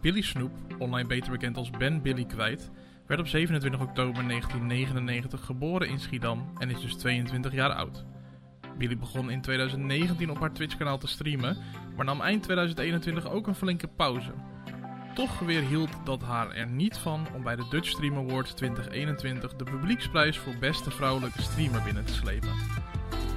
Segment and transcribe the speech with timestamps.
[0.00, 2.70] Billy Snoep, online beter bekend als Ben Billy kwijt,
[3.06, 8.04] werd op 27 oktober 1999 geboren in Schiedam en is dus 22 jaar oud.
[8.76, 11.56] Billy begon in 2019 op haar Twitch-kanaal te streamen,
[11.96, 14.32] maar nam eind 2021 ook een flinke pauze.
[15.14, 19.56] Toch weer hield dat haar er niet van om bij de Dutch Stream Awards 2021
[19.56, 22.54] de publieksprijs voor beste vrouwelijke streamer binnen te slepen.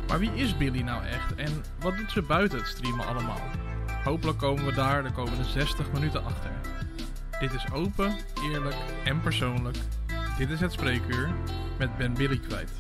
[0.08, 3.71] Maar wie is Billy nou echt en wat doet ze buiten het streamen allemaal?
[4.04, 6.52] Hopelijk komen we daar de komende 60 minuten achter.
[7.40, 9.78] Dit is open, eerlijk en persoonlijk.
[10.38, 11.30] Dit is het spreekuur
[11.78, 12.72] met Ben Billy kwijt.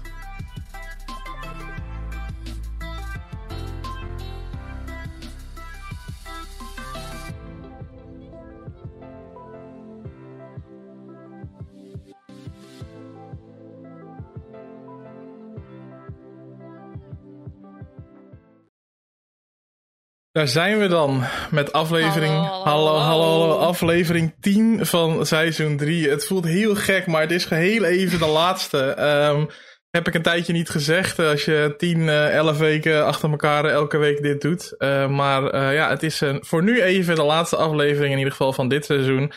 [20.31, 22.33] Daar zijn we dan met aflevering.
[22.33, 23.57] Hallo, Hallo, hallo, hallo, hallo.
[23.57, 26.09] Aflevering 10 van seizoen 3.
[26.09, 28.77] Het voelt heel gek, maar het is heel even de laatste.
[28.79, 29.45] Ehm,
[29.89, 31.19] heb ik een tijdje niet gezegd.
[31.19, 34.77] eh, Als je 10, eh 11 weken achter elkaar eh, elke week dit doet.
[34.77, 38.31] Eh, maar eh, ja, het is een, voor nu even de laatste aflevering in ieder
[38.33, 39.31] geval van dit seizoen.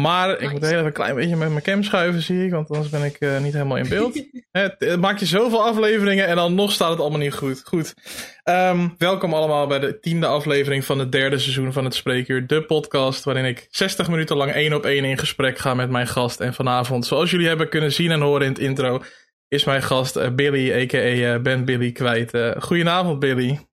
[0.00, 2.50] Maar ik moet heel even een klein beetje met mijn cam schuiven, zie ik.
[2.50, 4.14] Want anders ben ik eh, niet helemaal in beeld.
[4.50, 7.62] Hè, Het, het maak je zoveel afleveringen en dan nog staat het allemaal niet goed.
[7.64, 7.94] Goed.
[8.42, 12.46] Ehm, welkom allemaal bij de tiende aflevering van het derde seizoen van het Spreekuur.
[12.46, 16.06] De podcast waarin ik 60 minuten lang één op één in gesprek ga met mijn
[16.06, 16.40] gast.
[16.40, 19.02] En vanavond, zoals jullie hebben kunnen zien en horen in het intro,
[19.48, 20.98] is mijn gast eh, Billy, a.k.a.
[21.34, 22.38] eh, Ben Billy kwijt.
[22.58, 23.66] Goedenavond Billy.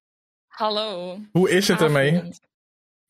[0.47, 1.17] Hallo.
[1.31, 2.21] Hoe is het ermee?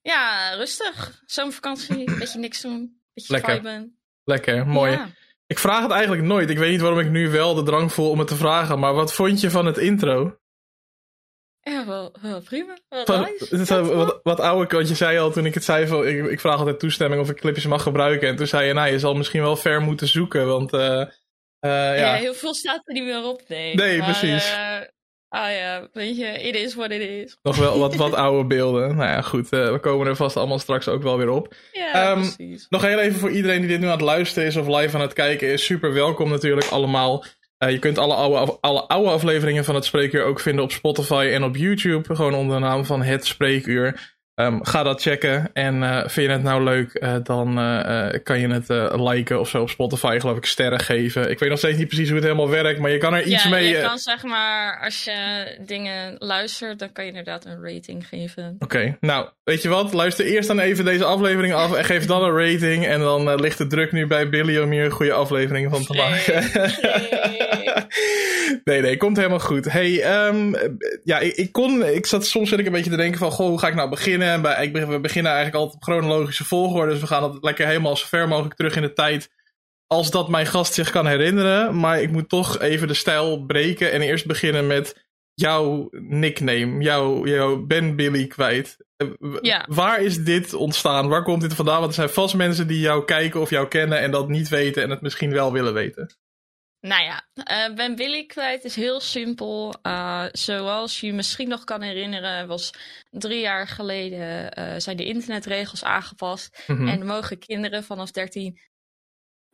[0.02, 1.22] Ja, rustig.
[1.26, 3.02] Zomervakantie, beetje niks doen.
[3.14, 3.56] Beetje Lekker.
[3.56, 3.98] viben.
[4.24, 4.92] Lekker, mooi.
[4.92, 5.08] Ja.
[5.48, 6.50] Ik vraag het eigenlijk nooit.
[6.50, 8.80] Ik weet niet waarom ik nu wel de drang voel om het te vragen.
[8.80, 10.38] Maar wat vond je van het intro?
[11.62, 12.78] Ja, wel, wel prima.
[12.90, 13.56] Wel Van- nice.
[13.58, 16.40] het wat, wat oude, want je zei al toen ik het zei, van, ik, ik
[16.40, 18.28] vraag altijd toestemming of ik clipjes mag gebruiken.
[18.28, 21.08] En toen zei je, nou, je zal misschien wel ver moeten zoeken, want eh, eh,
[21.60, 21.94] ja.
[21.94, 22.14] ja.
[22.14, 23.76] heel veel staat er niet meer op, nee.
[23.76, 24.52] Nee, Maar, precies.
[24.52, 24.78] eh,
[25.34, 27.38] ah ja, weet je, it is what it is.
[27.42, 28.96] nog wel wat, wat oude beelden.
[28.96, 31.54] Nou ja, goed, eh, we komen er vast allemaal straks ook wel weer op.
[31.72, 32.66] Ja, Ehm, precies.
[32.70, 35.02] Nog heel even voor iedereen die dit nu aan het luisteren is of live aan
[35.02, 35.66] het kijken is.
[35.66, 37.26] Super welkom natuurlijk allemaal.
[37.58, 41.30] Eh, je kunt alle oude, alle oude afleveringen van het Spreekuur ook vinden op Spotify
[41.34, 42.16] en op YouTube.
[42.16, 44.13] Gewoon onder de naam van Het Spreekuur.
[44.36, 45.50] Ehm, ga dat checken.
[45.54, 49.50] En eh, vind je het nou leuk, eh, dan eh, kan je het liken of
[49.50, 51.30] zo op Spotify, geloof ik, sterren geven.
[51.30, 53.44] Ik weet nog steeds niet precies hoe het helemaal werkt, maar je kan er iets
[53.44, 53.68] ja, mee...
[53.68, 58.56] je kan zeg maar, als je dingen luistert, dan kan je inderdaad een rating geven.
[58.60, 59.94] Oké, nou, weet je wat?
[59.94, 62.86] Luister eerst dan even deze aflevering af en geef dan een rating.
[62.86, 65.94] En dan ligt de druk nu bij Billy om hier een goede aflevering van te
[65.94, 66.44] maken.
[68.64, 69.72] nee, nee, komt helemaal goed.
[69.72, 70.54] Hey, ehm,
[71.04, 73.60] ja, ik, ik kon, ik zat soms ik een beetje te denken van, goh, hoe
[73.60, 74.28] ga ik nou beginnen?
[74.28, 77.68] En bij, ik, we beginnen eigenlijk altijd op chronologische volgorde, dus we gaan altijd lekker
[77.68, 79.30] helemaal zo ver mogelijk terug in de tijd.
[79.88, 81.80] Als dat mijn gast zich kan herinneren.
[81.80, 87.26] Maar ik moet toch even de stijl breken en eerst beginnen met jouw nickname, jouw,
[87.26, 88.78] jouw Ben Billy kwijt.
[88.98, 89.08] Eh,
[89.42, 89.66] Ja.
[89.70, 91.08] Waar is dit ontstaan?
[91.08, 91.78] Waar komt dit vandaan?
[91.80, 94.84] Want er zijn vast mensen die jou kijken of jou kennen en dat niet weten
[94.84, 96.16] en het misschien wel willen weten.
[96.86, 99.74] Nou ja, eh, Ben Billy kwijt is heel simpel.
[99.82, 102.74] Eh, zoals je misschien nog kan herinneren, was
[103.10, 106.64] drie jaar geleden eh, zijn de internetregels aangepast.
[106.68, 106.88] Mhm.
[106.88, 108.60] En mogen kinderen vanaf 13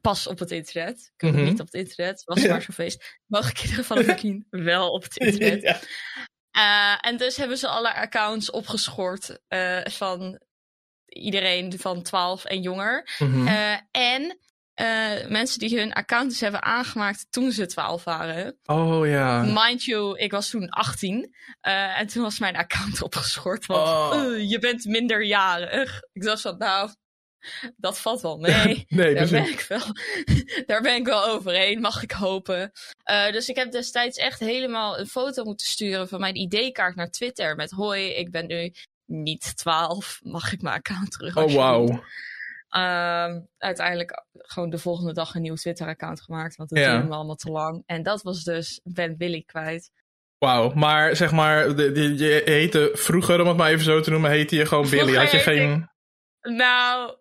[0.02, 1.12] pas op het internet.
[1.16, 1.50] Kunnen Mhm.
[1.50, 3.20] niet op het internet, was maar zo'n feest.
[3.26, 5.62] Mogen kinderen vanaf 13 wel op het internet.
[5.62, 7.00] Ja.
[7.02, 9.40] En dus hebben ze alle accounts opgeschort
[9.84, 10.40] van
[11.06, 13.16] iedereen van 12 en jonger.
[13.20, 13.48] Mhm.
[13.92, 14.40] En
[14.80, 18.60] eh, mensen die hun accounts hebben aangemaakt toen ze 12 waren.
[18.66, 19.42] Oh ja.
[19.44, 21.36] Mind you, ik was toen 18.
[21.62, 23.66] eh, en toen was mijn account opgeschort.
[23.66, 24.34] Want Oh.
[24.36, 26.02] eh, je bent minderjarig.
[26.14, 26.90] Ik dacht van, nou,
[27.78, 28.86] dat valt wel mee.
[28.88, 29.82] nee, Daar ben, ik wel,
[30.66, 32.72] daar ben ik wel overheen, mag ik hopen.
[33.32, 37.56] Dus ik heb destijds echt helemaal een foto moeten sturen van mijn ID-kaart naar Twitter.
[37.56, 38.74] Met hoi, ik ben nu
[39.06, 40.20] niet 12.
[40.24, 41.36] Mag ik mijn account terug?
[41.36, 42.04] Oh alsjeblieft?" wauw.
[42.69, 46.56] Ehm, uiteindelijk gewoon de volgende dag een nieuw Twitter-account gemaakt.
[46.56, 46.92] Want het Ja.
[46.92, 47.83] duurde me allemaal te lang.
[47.86, 49.92] En dat was dus Ben Billy kwijt.
[50.38, 54.10] Wauw, maar zeg maar, de, de- je heette vroeger, om het maar even zo te
[54.10, 55.16] noemen, heette je gewoon Billy.
[55.16, 55.89] Had je heette geen...
[56.42, 57.16] Nou,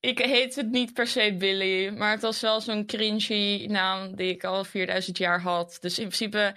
[0.00, 1.88] ik heet het niet per se Billy.
[1.88, 5.78] Maar het was wel zo'n cringy naam die ik al 4000 jaar had.
[5.80, 6.56] Dus in principe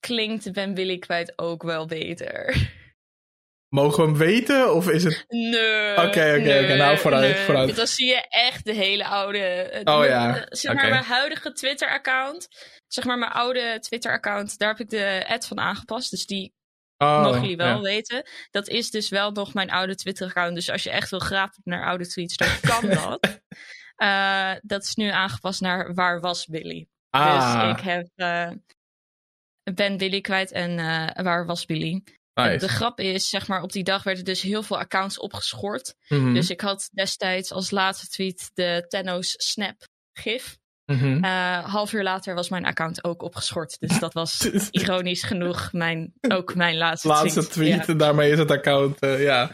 [0.00, 2.70] klinkt Ben Billy kwijt ook wel beter.
[3.72, 5.24] Mogen we hem weten, of is het...
[5.28, 5.92] Nee.
[5.92, 6.04] Oké,
[6.38, 6.74] oké, oké.
[6.76, 7.44] Nou, vooruit, nee.
[7.44, 7.76] vooruit.
[7.76, 9.38] Dan zie je echt de hele oude.
[9.38, 12.48] eh, Oh ja, eh, Zeg maar mijn huidige Twitter-account.
[12.86, 14.58] Zeg maar mijn oude Twitter-account.
[14.58, 16.10] Daar heb ik de ad van aangepast.
[16.10, 16.54] Dus die
[16.96, 18.22] Oh, mogen jullie wel weten.
[18.50, 20.54] Dat is dus wel nog mijn oude Twitter-account.
[20.54, 23.40] Dus als je echt wil graven naar oude tweets, dan kan dat.
[24.02, 26.86] Uh, dat is nu aangepast naar Waar was Billy?
[27.10, 27.60] Ah.
[27.62, 28.50] Dus ik heb uh,
[29.74, 32.02] Ben Billy kwijt en uh, Waar was Billy?
[32.34, 32.58] Nice.
[32.58, 35.94] De grap is, zeg maar, op die dag werden dus heel veel accounts opgeschort.
[36.08, 36.34] Mm -hmm.
[36.34, 40.60] Dus ik had destijds als laatste tweet de Tenno's Snap gif.
[40.86, 41.24] Mm -hmm.
[41.24, 43.76] uh, half uur later was mijn account ook opgeschort.
[43.80, 47.50] Dus dat was ironisch genoeg mijn, ook mijn laatste, laatste tweet.
[47.50, 47.86] tweet ja.
[47.86, 49.50] En daarmee is het account, uh, ja.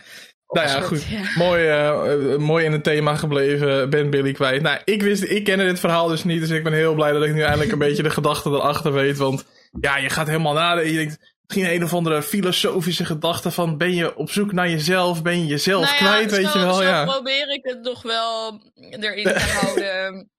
[0.49, 1.05] Nou ja, goed.
[1.05, 1.21] Ja.
[1.35, 3.91] Mooi, uh, mooi in het thema gebleven.
[3.91, 4.63] Ben Billy kwijt.
[4.63, 6.41] Nou, ik wist, ik kende dit verhaal dus niet.
[6.41, 9.17] Dus ik ben heel blij dat ik nu eindelijk een beetje de gedachten erachter weet.
[9.17, 9.45] Want
[9.81, 10.93] ja, je gaat helemaal nadenken.
[10.93, 11.19] Je denkt,
[11.49, 15.47] misschien een of andere filosofische gedachte van ben je op zoek naar jezelf, ben je
[15.47, 16.75] jezelf nou ja, kwijt, weet je wel.
[16.75, 20.31] Zo ja, probeer ik het nog wel erin te houden.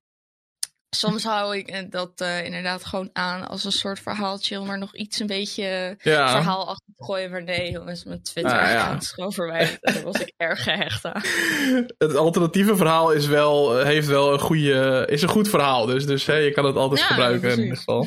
[0.96, 4.94] Soms hou ik dat uh, inderdaad gewoon aan als een soort verhaaltje, om er nog
[4.94, 6.30] iets een beetje ja.
[6.30, 7.30] verhaal achter te gooien.
[7.30, 8.96] Maar nee, jongens, mijn Twitter ah, ja.
[8.96, 9.78] is gewoon verwijderd.
[9.80, 11.22] Daar was ik erg gehecht aan.
[11.98, 15.86] Het alternatieve verhaal is wel, heeft wel een goede, is een goed verhaal.
[15.86, 18.06] Dus, dus hè, je kan het altijd gebruiken in ieder geval.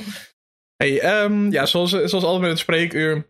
[0.83, 3.27] Hey, um, ja, zoals, zoals altijd met het spreekuur.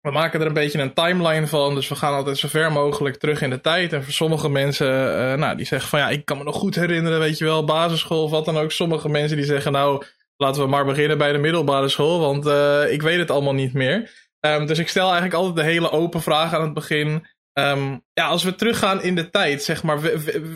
[0.00, 1.74] We maken er een beetje een timeline van.
[1.74, 3.92] Dus we gaan altijd zo ver mogelijk terug in de tijd.
[3.92, 6.74] En voor sommige mensen, uh, nou, die zeggen van ja, ik kan me nog goed
[6.74, 8.72] herinneren, weet je wel, basisschool of wat dan ook.
[8.72, 10.04] Sommige mensen die zeggen nou,
[10.36, 13.72] laten we maar beginnen bij de middelbare school, want uh, ik weet het allemaal niet
[13.72, 14.10] meer.
[14.40, 17.26] Um, dus ik stel eigenlijk altijd de hele open vraag aan het begin.
[17.58, 20.00] Um, ja, als we teruggaan in de tijd, zeg maar,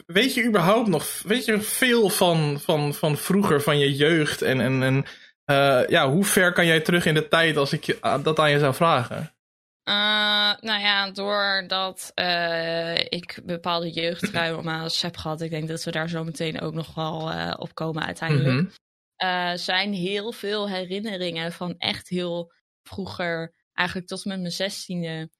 [0.07, 4.61] weet je überhaupt nog, weet je veel van, van, van vroeger, van je jeugd en,
[4.61, 5.05] en, en
[5.51, 8.51] uh, ja, hoe ver kan jij terug in de tijd als ik je, dat aan
[8.51, 9.35] je zou vragen?
[9.89, 16.09] Uh, nou ja, doordat uh, ik bepaalde jeugdtrauma's heb gehad, ik denk dat we daar
[16.09, 18.61] zo meteen ook nog wel op komen uiteindelijk.
[18.61, 18.71] Mm
[19.17, 19.57] -hmm.
[19.57, 22.53] zijn heel veel herinneringen van echt heel
[22.83, 25.31] vroeger, eigenlijk tot met mijn zestiende,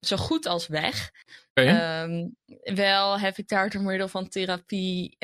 [0.00, 1.10] zo goed als weg.
[1.54, 2.02] Okay.
[2.02, 2.36] Um,
[2.74, 5.16] wel heb ik daar door middel van therapie,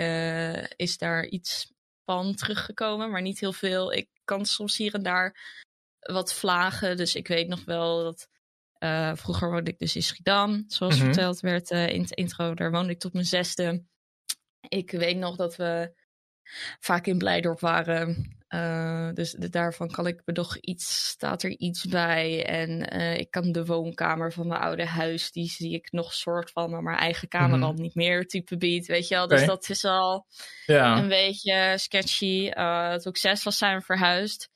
[0.77, 1.73] is daar iets
[2.35, 3.93] teruggekomen, maar niet heel veel.
[3.93, 5.57] Ik kan soms hier en daar
[6.01, 6.97] wat vlagen.
[6.97, 8.29] Dus ik weet nog wel dat.
[8.79, 11.13] Uh, vroeger woonde ik dus in Schiedam, zoals mm -hmm.
[11.13, 12.55] verteld werd uh, in het intro.
[12.55, 13.85] Daar woonde ik tot mijn zesde.
[14.69, 15.93] Ik weet nog dat we
[16.81, 18.37] vaak in Blijdorp waren.
[18.49, 22.47] Uh, dus de, daarvan kan ik me nog iets, staat er iets bij.
[22.47, 26.51] En uh, ik kan de woonkamer van mijn oude huis, die zie ik nog soort
[26.51, 27.63] van, maar mijn eigen kamer mm -hmm.
[27.63, 29.29] al niet meer, type beat, weet je wel.
[29.29, 29.55] Dus okay.
[29.55, 30.27] dat is al
[30.67, 30.99] ja.
[30.99, 32.51] een beetje sketchy.
[32.55, 34.51] Uh, toen ik zes was, zijn we verhuisd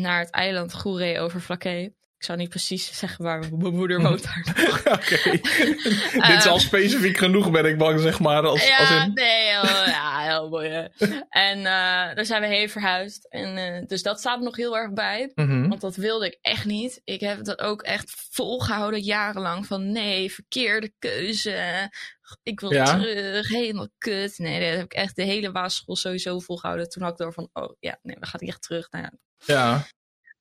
[0.00, 1.92] naar het eiland Goeree over Flaké.
[2.18, 4.44] Ik zou niet precies zeggen waar mijn moeder woont daar
[4.94, 5.30] Oké.
[6.28, 8.46] Dit is al specifiek genoeg, ben ik bang, zeg maar.
[8.46, 9.12] Als, ja, als in...
[9.14, 10.88] nee, heel, ja, heel mooi.
[11.28, 11.64] en uh,
[12.14, 13.26] daar zijn we heen verhuisd.
[13.28, 15.32] En, uh, dus dat staat nog heel erg bij.
[15.34, 15.68] Mm -hmm.
[15.68, 17.00] Want dat wilde ik echt niet.
[17.04, 19.66] Ik heb dat ook echt volgehouden jarenlang.
[19.66, 21.90] Van nee, verkeerde keuze.
[22.42, 22.84] Ik wil ja.
[22.84, 24.38] terug, helemaal kut.
[24.38, 26.88] Nee, dat heb ik echt de hele basisschool sowieso volgehouden.
[26.88, 28.90] Toen had ik door van, oh ja, nee, we gaan hier terug.
[28.90, 29.12] Nou ja.
[29.54, 29.86] ja.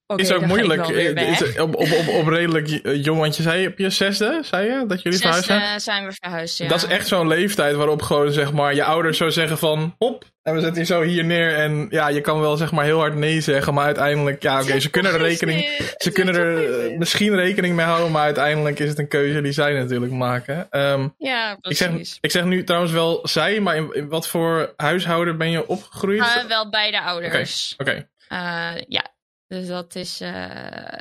[0.07, 0.87] Okay, is ook moeilijk.
[0.87, 4.85] Is op, op, op, op, redelijk jong, want je zei op je zesde, zei je,
[4.87, 5.81] dat jullie verhuisd zijn?
[5.81, 6.67] zijn we verhuisd, ja.
[6.67, 10.23] Dat is echt zo'n leeftijd waarop gewoon, zeg maar, je ouders zo zeggen van, hop,
[10.41, 11.55] en we zetten je zo hier neer.
[11.55, 14.63] En ja, je kan wel, zeg maar, heel hard nee zeggen, maar uiteindelijk, ja, oké,
[14.63, 15.65] okay, ze kunnen er rekening,
[15.97, 19.73] ze kunnen er misschien rekening mee houden, maar uiteindelijk is het een keuze die zij
[19.73, 20.67] natuurlijk maken.
[20.71, 21.81] Um, ja, precies.
[21.81, 25.51] Ik zeg, ik zeg nu trouwens wel zij, maar in, in wat voor huishouden ben
[25.51, 26.19] je opgegroeid?
[26.19, 27.73] Uh, wel beide ouders.
[27.77, 27.89] Oké.
[27.89, 28.07] Okay.
[28.27, 28.75] Okay.
[28.75, 29.13] Uh, ja,
[29.47, 30.99] dus dat is, uh,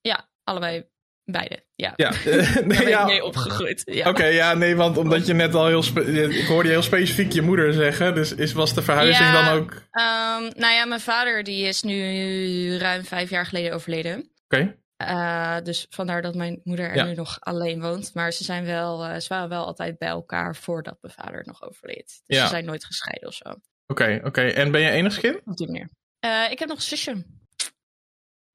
[0.00, 0.88] ja, allebei
[1.24, 1.66] beide.
[1.74, 2.12] Ja, ja.
[2.64, 3.04] nee, ja.
[3.04, 3.82] mee opgegroeid.
[3.84, 4.00] Ja.
[4.00, 5.84] Oké, okay, ja, nee, want omdat je net al heel,
[6.30, 9.60] ik hoorde je heel specifiek je moeder zeggen, dus is, was de verhuizing ja, dan
[9.60, 9.72] ook?
[9.72, 14.18] Um, nou ja, mijn vader die is nu ruim vijf jaar geleden overleden.
[14.18, 14.30] Oké.
[14.44, 14.76] Okay.
[15.02, 17.04] Uh, dus vandaar dat mijn moeder er ja.
[17.04, 18.14] nu nog alleen woont.
[18.14, 21.62] Maar ze, zijn wel, uh, ze waren wel altijd bij elkaar voordat mijn vader nog
[21.62, 22.22] overleed.
[22.26, 23.48] Dus ze zijn nooit gescheiden of zo.
[23.48, 24.40] Oké, okay, oké.
[24.40, 25.40] En ben je enig kind?
[25.44, 25.90] Op die manier.
[26.24, 27.24] Uh, ik heb nog een zusje.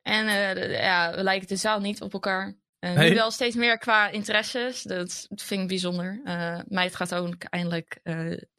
[0.04, 2.48] En uh, ja, we lijken de zaal niet op elkaar.
[2.48, 3.10] Uh, hey.
[3.10, 4.82] Nu wel steeds meer qua interesses.
[4.82, 6.22] Dat vind ik bijzonder.
[6.26, 8.00] Uh, meid gaat ook eindelijk,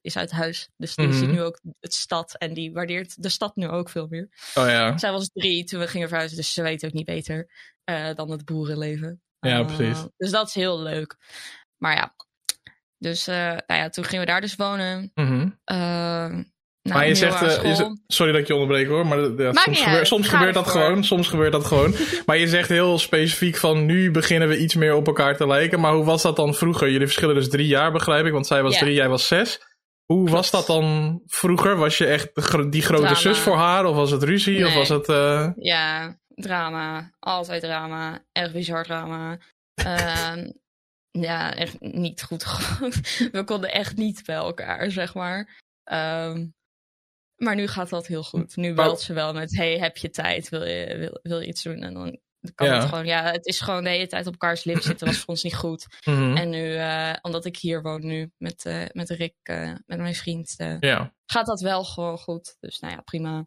[0.00, 0.68] is uit huis.
[0.76, 1.20] Dus die mm -hmm.
[1.20, 2.36] ziet nu ook het stad.
[2.38, 4.28] En die waardeert de stad nu ook veel meer.
[4.54, 4.98] Oh ja.
[4.98, 6.36] Zij was drie toen we gingen verhuizen.
[6.36, 7.50] Dus ze weet ook niet beter
[8.14, 9.22] dan het boerenleven.
[9.38, 10.06] Ja, precies.
[10.16, 11.16] Dus dat is heel leuk.
[11.76, 12.14] Maar ja.
[12.98, 15.10] Dus nou ja, toen gingen we daar dus wonen.
[15.14, 15.26] Mm
[15.64, 16.52] -hmm.
[16.84, 19.82] Nou, maar je zegt, uh, je, sorry dat ik je onderbreek hoor, maar ja, soms,
[19.82, 21.04] gebeurt, soms gebeurt dat gewoon.
[21.04, 21.94] Soms gebeurt dat gewoon.
[22.26, 25.80] maar je zegt heel specifiek van nu beginnen we iets meer op elkaar te lijken.
[25.80, 26.90] Maar hoe was dat dan vroeger?
[26.90, 28.82] Jullie verschillen dus drie jaar, begrijp ik, want zij was yeah.
[28.82, 29.60] drie, jij was zes.
[30.04, 30.30] Hoe Klopt.
[30.30, 31.76] was dat dan vroeger?
[31.76, 32.34] Was je echt
[32.70, 33.14] die grote Drama.
[33.14, 33.84] zus voor haar?
[33.84, 34.58] Of was het ruzie?
[34.58, 34.66] Nee.
[34.66, 35.08] Of was het...
[35.08, 35.50] Uh...
[35.56, 37.10] Ja, drama.
[37.20, 38.24] Altijd drama.
[38.32, 39.38] Echt bizar drama.
[39.74, 40.50] Ehm,
[41.10, 42.44] ja, echt niet goed.
[43.32, 45.60] We konden echt niet bij elkaar, zeg maar.
[45.84, 46.46] Ehm,
[47.36, 48.56] maar nu gaat dat heel goed.
[48.56, 50.48] Nu belt ze wel met: Hey, heb je tijd?
[50.48, 51.82] Wil je, wil, wil je iets doen?
[51.82, 52.18] En dan
[52.54, 53.06] kan het gewoon.
[53.06, 55.06] Ja, het is gewoon de hele tijd op elkaars lip zitten.
[55.06, 55.86] was voor ons niet goed.
[56.04, 56.36] Mhm.
[56.36, 60.14] En nu, uh, omdat ik hier woon nu met, uh, met Rick, uh, met mijn
[60.14, 61.14] vriend, ja.
[61.26, 62.56] gaat dat wel gewoon goed.
[62.60, 63.46] Dus nou ja, prima.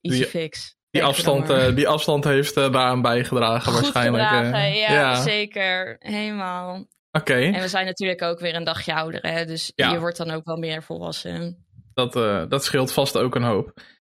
[0.00, 0.76] Easy Die- fix.
[0.90, 4.22] Die afstand, eh, die afstand heeft eh, daaraan bijgedragen Goed waarschijnlijk.
[4.24, 4.36] eh.
[4.38, 5.22] gedragen, ja, ja.
[5.22, 5.96] zeker.
[5.98, 6.86] Helemaal.
[7.10, 9.44] Oké, En we zijn natuurlijk ook weer een dagje ouder, hè?
[9.44, 9.90] dus Ja.
[9.92, 11.66] je wordt dan ook wel meer volwassen.
[11.98, 13.72] Dat, eh, dat scheelt vast ook een hoop.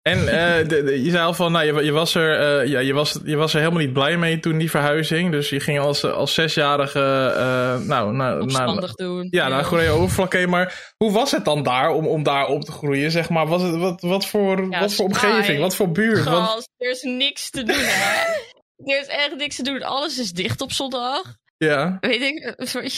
[0.02, 2.78] En eh, de- de- je zei al van, nou, je, je, was er, eh, ja,
[2.78, 5.30] je, was, je was er helemaal niet blij mee toen die verhuizing.
[5.30, 9.26] Dus je ging als, als zesjarige uh, nou, Opstandig doen.
[9.30, 10.46] ja, naar Gorea Overflakke.
[10.46, 13.10] Maar hoe was het dan daar om, om daar op te groeien?
[13.10, 15.60] Zeg maar, was het, wat, wat, voor, Ja, wat voor omgeving?
[15.60, 16.24] Wat voor buurt?
[16.24, 18.32] Wat, Gast, er is niks te doen, hè?
[18.92, 19.82] Er is echt niks te doen.
[19.82, 21.22] Alles is dicht op zondag.
[21.58, 21.96] Ja.
[22.00, 22.38] Weet ik.
[22.38, 22.90] eh, sorry.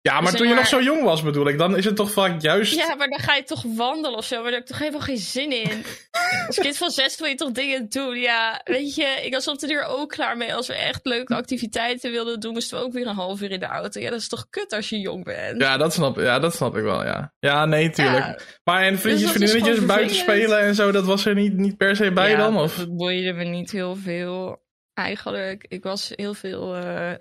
[0.00, 2.10] ja, maar Zeg toen je nog zo jong was bedoel ik, dan is het toch
[2.10, 2.74] vaak juist...
[2.74, 4.34] Ja, maar dan ga je toch wandelen of zo.
[4.34, 5.84] Maar daar heb ik toch helemaal geen zin in.
[6.46, 8.16] Als kind van zes wil je toch dingen doen.
[8.16, 10.54] Ja, weet je, ik was op de deur ook klaar mee.
[10.54, 13.60] Als we echt leuke activiteiten wilden doen, moesten we ook weer een half uur in
[13.60, 14.00] de auto.
[14.00, 15.60] Ja, dat is toch kut als je jong bent.
[15.60, 17.32] Ja, dat snap, ja, dat snap ik wel, ja.
[17.38, 18.24] Ja, nee, tuurlijk.
[18.24, 21.76] Ja, Maar en vriendjes, Dus vriendinnetjes, buiten spelen en zo, dat was er niet, niet
[21.76, 22.56] per se bij ja, dan?
[22.56, 22.76] Of?
[22.76, 24.62] Dat boeide me niet heel veel.
[24.94, 27.12] Eigenlijk, ik was heel veel eh,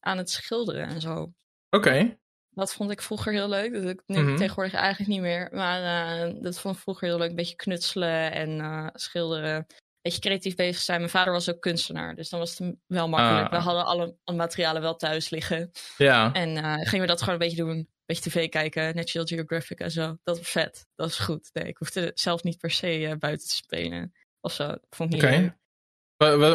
[0.00, 1.32] aan het schilderen en zo.
[1.70, 2.18] Oké.
[2.50, 3.72] Dat vond ik vroeger heel leuk.
[3.72, 4.36] Dat doe ik nu Mhm.
[4.36, 5.48] tegenwoordig eigenlijk niet meer.
[5.52, 5.82] Maar
[6.28, 7.30] eh, dat vond ik vroeger heel leuk.
[7.30, 9.54] Een beetje knutselen en eh, schilderen.
[9.54, 9.66] Een
[10.10, 10.98] beetje creatief bezig zijn.
[10.98, 12.14] Mijn vader was ook kunstenaar.
[12.14, 13.46] Dus dan was het wel makkelijk.
[13.46, 13.50] Ah.
[13.52, 15.70] We hadden alle, alle materialen wel thuis liggen.
[15.96, 16.32] Ja.
[16.32, 17.76] En eh, gingen we dat gewoon een beetje doen.
[17.76, 18.94] Een beetje tv kijken.
[18.94, 20.16] National Geographic en zo.
[20.22, 20.86] Dat was vet.
[20.94, 21.50] Dat is goed.
[21.52, 24.12] Nee, ik hoefde zelf niet per se buiten te spelen.
[24.40, 24.66] Of zo.
[24.66, 25.58] Dat vond ik niet leuk.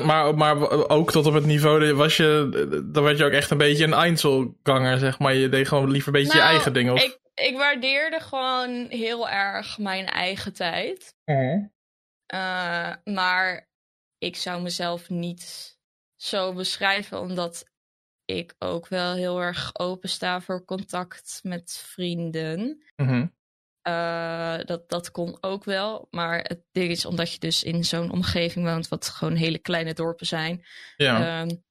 [0.04, 2.50] Maar, maar ook tot op het niveau, was je,
[2.92, 5.34] dan werd je ook echt een beetje een Einzelganger, zeg maar.
[5.34, 6.92] Je deed gewoon liever een beetje je Nou, eigen ding.
[6.92, 7.04] Of...
[7.04, 11.16] Ik, ik waardeerde gewoon heel erg mijn eigen tijd.
[11.26, 11.66] Mhm.
[12.34, 13.70] Uh, maar
[14.18, 15.78] ik zou mezelf niet
[16.16, 17.66] zo beschrijven, omdat
[18.26, 22.84] ik ook wel heel erg open sta voor contact met vrienden.
[22.96, 23.28] Mhm.
[23.88, 26.08] Uh, dat, dat kon ook wel.
[26.12, 29.94] Maar het ding is, omdat je dus in zo'n omgeving woont, wat gewoon hele kleine
[29.94, 30.66] dorpen zijn.
[30.98, 31.42] Ja.
[31.42, 31.64] Um,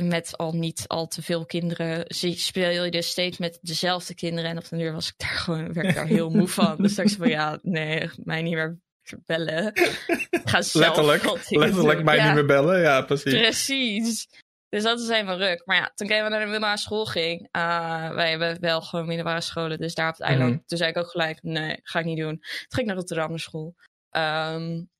[0.00, 4.50] met al niet al te veel kinderen, speel je dus steeds met dezelfde kinderen.
[4.50, 6.76] En op de duur was ik daar gewoon, werd ik daar heel moe van.
[6.76, 8.78] Dus dacht ik van, ja, nee, mij niet meer
[9.24, 9.72] bellen.
[10.44, 12.80] Ga zelf letterlijk, letterlijk mij Ja, niet meer bellen.
[12.80, 13.40] Ja, precies.
[13.40, 14.28] Precies.
[14.70, 15.62] Dus dat is helemaal ruk.
[15.64, 19.06] Maar ja, toen ik even naar de middelbare school ging, uh, wij hebben wel gewoon
[19.06, 20.54] middelbare scholen, dus daar op het eiland.
[20.54, 20.60] Mhm.
[20.66, 22.36] Toen zei ik ook gelijk, nee, ga ik niet doen.
[22.38, 23.74] Toen ging ik naar Rotterdam naar school.
[24.10, 24.90] Um,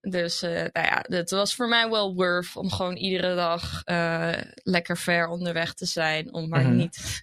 [0.00, 4.32] dus uh, nou ja, het was voor mij wel worth om gewoon iedere dag uh,
[4.62, 6.32] lekker ver onderweg te zijn.
[6.32, 6.76] Om maar Mhm.
[6.76, 7.22] niet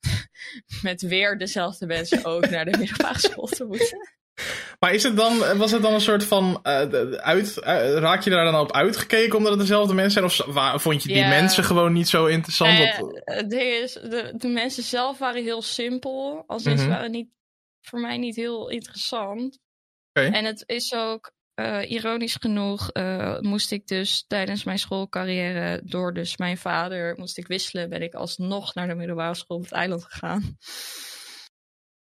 [0.82, 4.15] met weer dezelfde mensen ook naar de middelbare school te moeten.
[4.80, 7.64] Maar is het dan, was het dan een soort van, uh, de- uit, uh,
[7.98, 10.48] raak je daar dan op uitgekeken omdat het dezelfde mensen zijn?
[10.48, 11.28] Of waar, vond je die Ja.
[11.28, 12.78] mensen gewoon niet zo interessant?
[12.78, 16.44] Eh, Wat- het ding is, de, de mensen zelf waren heel simpel.
[16.46, 16.88] Als ze Mhm.
[16.88, 17.28] waren niet,
[17.80, 19.58] voor mij niet heel interessant.
[20.12, 26.14] En het is ook, eh, ironisch genoeg, eh, moest ik dus tijdens mijn schoolcarrière, door
[26.14, 29.72] dus mijn vader, moest ik wisselen, ben ik alsnog naar de middelbare school op het
[29.72, 30.56] eiland gegaan.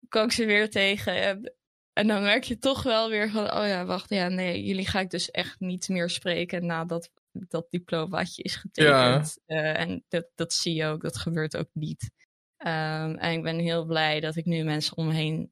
[0.08, 1.52] Kwam ik ze weer tegen.
[2.00, 5.00] En, dan merk je toch wel weer van, oh ja, wacht, ja, nee, jullie ga
[5.00, 9.38] ik dus echt niet meer spreken nadat dat diplomaatje is getekend.
[9.46, 12.10] Eh, en dat, dat zie je ook, dat gebeurt ook niet.
[12.56, 15.50] Ehm, en ik ben heel blij dat ik nu mensen om me heen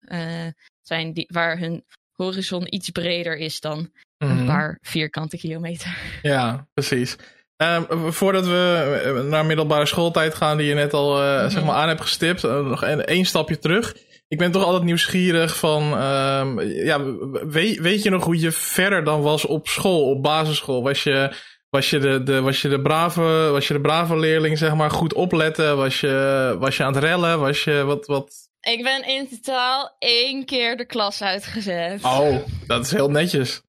[0.00, 0.46] eh,
[0.82, 4.46] zijn die, waar hun horizon iets breder is dan een Mhm.
[4.46, 5.98] paar vierkante kilometer.
[6.22, 7.16] Ja, precies.
[7.56, 11.50] Ehm, voordat we eh, naar middelbare schooltijd gaan, die je net al eh, Mhm.
[11.50, 13.94] zeg maar aan hebt gestipt, nog één stapje terug.
[14.28, 17.04] Ik ben toch altijd nieuwsgierig van, ehm, ja,
[17.46, 20.82] weet, weet je nog hoe je verder dan was op school, op basisschool?
[20.82, 21.32] Was je,
[21.70, 24.90] was je, de, de, was je, de, brave, was je de brave leerling, zeg maar,
[24.90, 25.76] goed opletten?
[25.76, 27.40] Was je, was je aan het rellen?
[27.40, 28.34] Was je, wat, wat?
[28.60, 32.04] Ik ben in totaal één keer de klas uitgezet.
[32.04, 33.62] Oh, dat is heel netjes.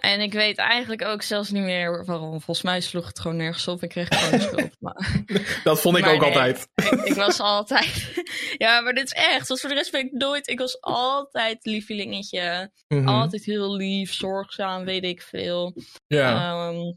[0.00, 2.30] En ik weet eigenlijk ook zelfs niet meer waarom.
[2.30, 3.82] Volgens mij sloeg het gewoon nergens op.
[3.82, 4.76] Ik kreeg gewoon schuld.
[4.80, 5.22] Maar...
[5.64, 6.68] Dat vond ik Maar ook nee, altijd.
[6.74, 8.22] ik, ik was altijd.
[8.64, 9.46] ja, maar dit is echt.
[9.46, 10.48] Zoals voor de rest ben ik nooit.
[10.48, 12.72] Ik was altijd lievelingetje.
[12.88, 13.08] Mhm.
[13.08, 15.74] Altijd heel lief, zorgzaam, weet ik veel.
[16.06, 16.52] Ja.
[16.68, 16.92] Ehm,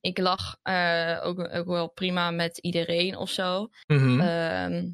[0.00, 3.68] ik lag eh, ook, ook wel prima met iedereen of zo.
[3.86, 4.20] Mhm.
[4.20, 4.90] Ehm,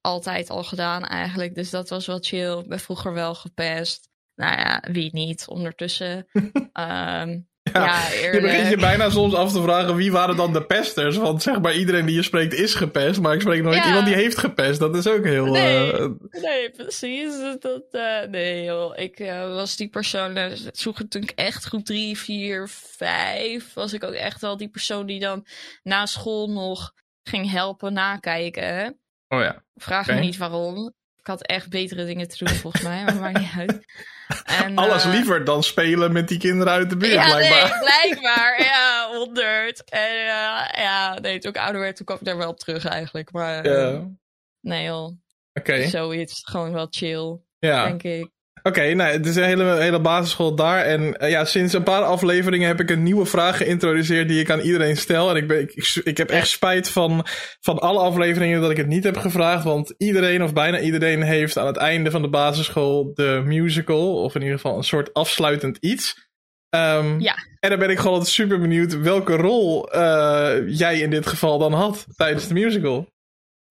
[0.00, 1.54] altijd al gedaan eigenlijk.
[1.54, 2.58] Dus dat was wel chill.
[2.58, 4.08] Ik ben vroeger wel gepest.
[4.38, 6.26] Nou ja, wie niet ondertussen.
[6.72, 7.40] Ehm,
[7.72, 11.16] Ja, je begint je bijna soms af te vragen wie waren dan de pesters.
[11.16, 13.20] Want zeg maar iedereen die je spreekt is gepest.
[13.20, 14.78] Maar ik spreek nooit iemand die heeft gepest.
[14.78, 15.46] Dat is ook heel...
[15.46, 16.08] Nee, uh...
[16.30, 17.32] nee precies.
[17.58, 18.98] Dat, uh, nee joh.
[18.98, 20.38] Ik uh, was die persoon...
[20.72, 23.74] vroeger toen ik echt groep drie, vier, vijf...
[23.74, 25.46] was ik ook echt wel die persoon die dan
[25.82, 26.92] na school nog
[27.22, 28.98] ging helpen nakijken.
[29.28, 29.64] Oh ja.
[29.74, 30.94] Vraag me niet waarom.
[31.16, 33.04] Ik had echt betere dingen te doen volgens mij.
[33.04, 33.84] Maar maakt niet uit.
[34.44, 37.68] En, Alles uh, liever dan spelen met die kinderen uit de buurt, ja, blijkbaar.
[37.70, 38.62] Nee, blijkbaar.
[38.62, 39.84] ja, honderd.
[39.84, 42.84] En uh, ja, nee, toen ik ouder werd, toen kwam ik daar wel op terug
[42.84, 43.32] eigenlijk.
[43.32, 44.00] Maar uh,
[44.60, 45.04] nee joh.
[45.04, 45.18] Oké.
[45.52, 45.88] Okay.
[45.88, 47.84] Zoiets, gewoon wel chill, ja.
[47.84, 48.30] denk ik.
[48.58, 50.84] Oké, okay, nou, het is een hele, hele basisschool daar.
[50.84, 54.50] En uh, ja, sinds een paar afleveringen heb ik een nieuwe vraag geïntroduceerd die ik
[54.50, 55.30] aan iedereen stel.
[55.30, 57.26] En ik, ben, ik, ik heb echt spijt van,
[57.60, 59.64] van alle afleveringen dat ik het niet heb gevraagd.
[59.64, 64.22] Want iedereen of bijna iedereen heeft aan het einde van de basisschool de musical.
[64.22, 66.26] Of in ieder geval een soort afsluitend iets.
[66.70, 67.34] Um, ja.
[67.60, 71.72] En dan ben ik gewoon super benieuwd welke rol uh, jij in dit geval dan
[71.72, 73.08] had tijdens de musical.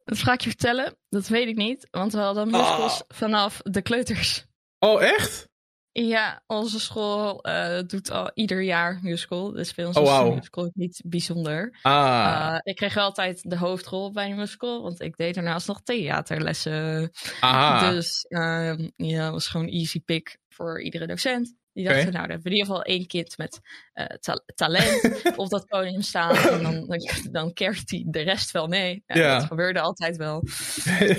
[0.04, 0.98] Dat ga ik je vertellen.
[1.10, 1.88] Dat weet ik niet.
[1.92, 3.18] Want we hadden musicals ah.
[3.18, 4.47] vanaf de kleuters.
[4.80, 5.50] Oh, echt?
[5.92, 9.52] Ja, onze school uh, doet al ieder jaar musical.
[9.52, 10.28] Dus bij ons oh, wow.
[10.28, 11.80] is musical niet bijzonder.
[11.82, 12.50] Ah.
[12.52, 17.12] Uh, ik kreeg altijd de hoofdrol bij de musical, want ik deed daarnaast nog theaterlessen.
[17.40, 17.92] Aha.
[17.92, 21.56] Dus uh, ja, dat was gewoon easy pick voor iedere docent.
[21.78, 22.14] Die dachten, okay.
[22.14, 23.60] nou, dan hebben we in ieder geval één kind met
[23.94, 26.36] uh, ta talent op dat podium staan.
[26.36, 29.04] En dan, dan, dan kerst hij de rest wel mee.
[29.06, 29.38] Ja, ja.
[29.38, 30.44] Dat gebeurde altijd wel.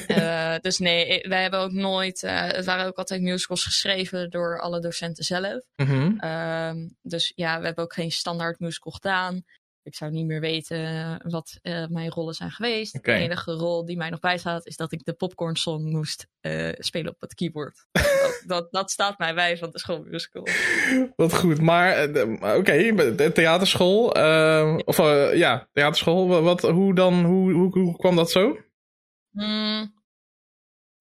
[0.08, 2.22] uh, dus nee, wij hebben ook nooit...
[2.22, 5.62] Uh, het waren ook altijd musicals geschreven door alle docenten zelf.
[5.76, 6.96] Mm -hmm.
[7.02, 9.44] dus ja, we hebben ook geen standaard musical gedaan.
[9.82, 12.96] Ik zou niet meer weten wat uh, mijn rollen zijn geweest.
[12.96, 13.18] Okay.
[13.18, 16.72] De enige rol die mij nog bijstaat is dat ik de popcorn song moest uh,
[16.78, 17.86] spelen op het keyboard.
[17.92, 20.46] dat, dat, dat, staat mij bij van de schoolmusical.
[21.16, 24.06] Wat goed, maar uh, oké, okay, de theaterschool.
[24.84, 24.96] of
[25.34, 26.42] ja, theaterschool.
[26.42, 28.58] Wat, hoe dan, hoe, hoe, hoe kwam dat zo?
[29.30, 29.96] Mm.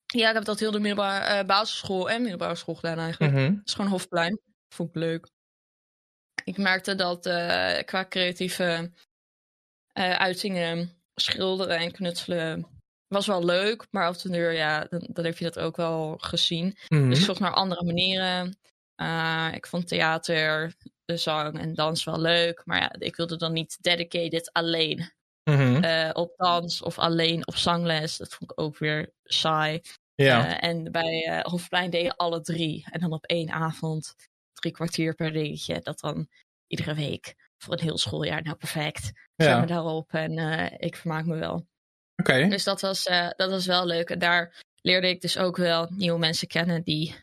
[0.05, 3.33] Ja, ik heb dat heel de middelbare basisschool en middelbare school gedaan eigenlijk.
[3.33, 3.55] Mm -hmm.
[3.55, 4.39] Het is gewoon Hofplein.
[4.69, 5.29] Vond ik leuk
[6.47, 8.91] ik merkte dat uh, qua creatieve
[9.93, 12.67] uh, uitingen, schilderen en knutselen
[13.07, 13.87] was wel leuk.
[13.91, 16.65] Maar op de deur, ja, dan, dan heb je dat ook wel gezien.
[16.65, 17.09] Mm -hmm.
[17.09, 18.57] Dus ik zocht naar andere manieren.
[19.01, 20.73] Uh, ik vond theater,
[21.05, 22.61] de zang en dans wel leuk.
[22.65, 25.11] Maar ja, ik wilde dan niet dedicated alleen
[25.43, 26.11] mm -hmm.
[26.13, 28.17] op dans of alleen op zangles.
[28.17, 29.81] Dat vond ik ook weer saai.
[30.15, 30.59] Ja.
[30.59, 32.85] en bij Hofplein deden alle drie.
[32.91, 34.15] En dan op één avond
[34.59, 35.79] drie kwartier per dingetje.
[35.81, 36.27] Dat dan
[36.67, 38.41] iedere week voor een heel schooljaar.
[38.41, 39.11] Nou, perfect.
[39.35, 39.59] Ja.
[39.59, 41.53] me daarop en uh, ik vermaak me wel.
[41.53, 42.31] Oké.
[42.31, 42.49] Okay.
[42.49, 44.09] Dus dat was, uh, dat was wel leuk.
[44.09, 47.15] En daar leerde ik dus ook wel nieuwe mensen kennen die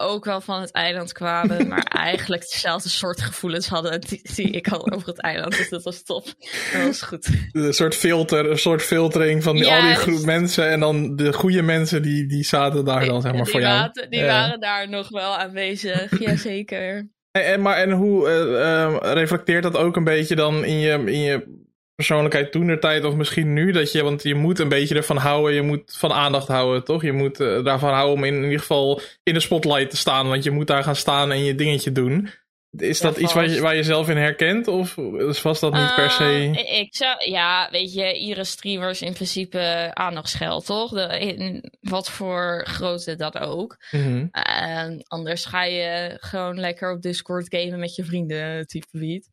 [0.00, 4.66] ook wel van het eiland kwamen, maar eigenlijk dezelfde soort gevoelens hadden die, die, ik
[4.66, 5.56] had over het eiland.
[5.56, 6.24] Dus dat was top.
[6.72, 7.28] Dat was goed.
[7.52, 11.16] Een soort filter, een soort filtering van die, ja, al die groep mensen en dan
[11.16, 13.90] de goede mensen die, die zaten daar dan zeg maar die voor jou.
[14.08, 14.26] Die ja.
[14.26, 17.08] waren daar nog wel aanwezig, jazeker.
[17.30, 20.92] En, en, maar en hoe uh, uh, reflecteert dat ook een beetje dan in je,
[20.92, 21.66] in je
[21.98, 23.72] persoonlijkheid toen de tijd of misschien nu?
[23.72, 27.02] Dat je, want je moet een beetje ervan houden, je moet van aandacht houden, toch?
[27.02, 30.28] Je moet uh, daarvan houden om in, in, ieder geval in de spotlight te staan,
[30.28, 32.30] want je moet daar gaan staan en je dingetje doen.
[32.70, 34.94] Is dat iets waar je, waar je zelf in herkent of
[35.42, 36.50] was dat niet per se?
[36.52, 40.90] Uh, ik zou, ja, weet je, iedere streamer is in principe aandachtsgeld, toch?
[40.90, 43.76] De, in, wat voor grootte dat ook.
[43.90, 44.30] Mm -hmm.
[44.32, 49.28] uh, anders ga je gewoon lekker op Discord gamen met je vrienden, type beat.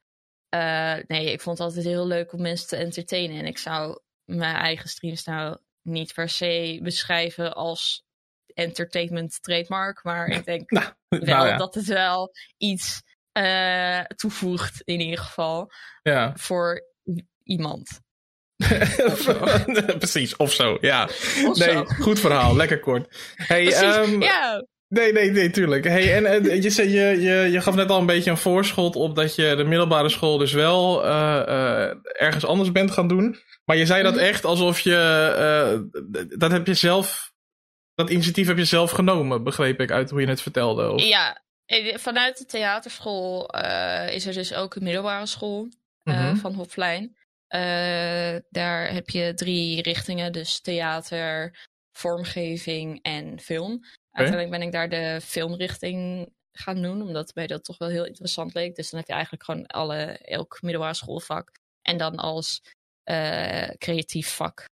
[0.55, 3.39] Uh, nee, ik vond het altijd heel leuk om mensen te entertainen.
[3.39, 8.05] En ik zou mijn eigen streams nou niet per se beschrijven als
[8.53, 10.03] entertainment trademark.
[10.03, 11.57] Maar ik denk nou, wel nou ja.
[11.57, 13.01] dat het wel iets
[13.37, 15.71] uh, toevoegt in ieder geval.
[16.01, 16.33] Ja.
[16.35, 16.81] Voor
[17.43, 17.99] iemand.
[19.97, 21.03] Precies, of zo, ja.
[21.03, 21.85] Of nee, zo.
[21.85, 23.33] goed verhaal, lekker kort.
[23.35, 24.65] Hey, um, ja.
[24.87, 25.83] Nee, nee, nee, tuurlijk.
[25.83, 28.95] Hey, en, en je, zei, je, je, je gaf net al een beetje een voorschot
[28.95, 33.37] op dat je de middelbare school dus wel uh, uh, ergens anders bent gaan doen.
[33.65, 35.89] Maar je zei dat echt alsof je.
[36.11, 37.33] Uh, dat heb je zelf.
[37.93, 40.91] Dat initiatief heb je zelf genomen, begreep ik uit hoe je het vertelde.
[40.91, 41.03] Of?
[41.03, 41.43] Ja,
[41.93, 43.49] vanuit de theaterschool
[44.09, 45.67] is er dus ook een middelbare school
[46.03, 46.37] -hmm.
[46.37, 47.15] van Hofplein.
[48.49, 51.57] daar heb je drie richtingen, dus theater,
[51.91, 53.81] vormgeving en film.
[54.15, 58.53] Uiteindelijk ben ik daar de filmrichting gaan doen, omdat mij dat toch wel heel interessant
[58.53, 58.75] leek.
[58.75, 61.51] Dus dan heb je eigenlijk gewoon alle, elk middelbare schoolvak.
[61.81, 62.61] En dan als
[63.09, 64.65] uh, creatief vak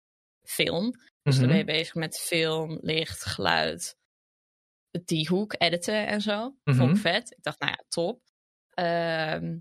[0.47, 0.91] film.
[0.91, 1.13] Dus Mhm.
[1.23, 1.39] mm-hmm.
[1.39, 3.95] dan ben je bezig met film, licht, geluid,
[5.05, 6.55] die hoek, editen en zo.
[6.63, 6.77] Mhm.
[6.77, 7.31] Vond ik vet.
[7.31, 8.21] Ik dacht, nou ja, top.
[8.73, 9.57] Ehm,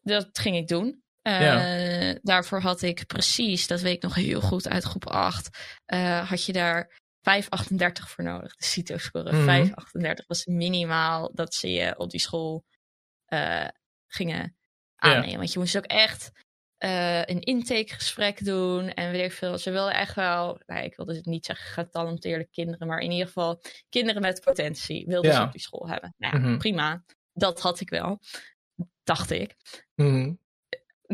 [0.00, 1.02] dat ging ik doen.
[1.28, 5.58] Uh, Daarvoor had ik precies, dat weet ik nog heel goed, uit groep 8,
[5.94, 8.56] uh, had je daar 5,38 voor nodig.
[8.56, 9.32] De CITO-score.
[9.32, 12.64] Mm 5,38 was minimaal dat ze je op die school
[13.28, 13.68] uh,
[14.06, 14.56] gingen
[14.96, 15.36] aannemen.
[15.36, 16.30] Want je moest ook echt
[16.78, 18.88] een intakegesprek doen.
[18.88, 19.58] En weet ik veel.
[19.58, 23.60] Ze wilden echt wel, nou, ik wilde niet zeggen getalenteerde kinderen, maar in ieder geval
[23.88, 26.14] kinderen met potentie wilden ze op die school hebben.
[26.18, 26.58] Nou, mm -hmm.
[26.58, 27.04] prima.
[27.32, 28.20] Dat had ik wel,
[29.02, 29.56] dacht ik.
[29.94, 30.38] Mm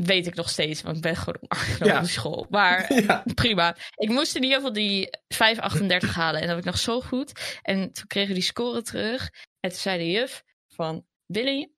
[0.05, 1.41] weet ik nog steeds, want ik ben gewoon
[1.79, 2.01] ja.
[2.01, 2.47] op school.
[2.51, 3.25] Maar ja.
[3.35, 3.77] prima.
[3.95, 6.41] Ik moest in ieder geval die 5,38 halen.
[6.41, 7.59] En dat heb ik nog zo goed.
[7.63, 9.31] En toen kregen we die score terug.
[9.61, 11.07] En toen zei de juf van...
[11.27, 11.71] Billy,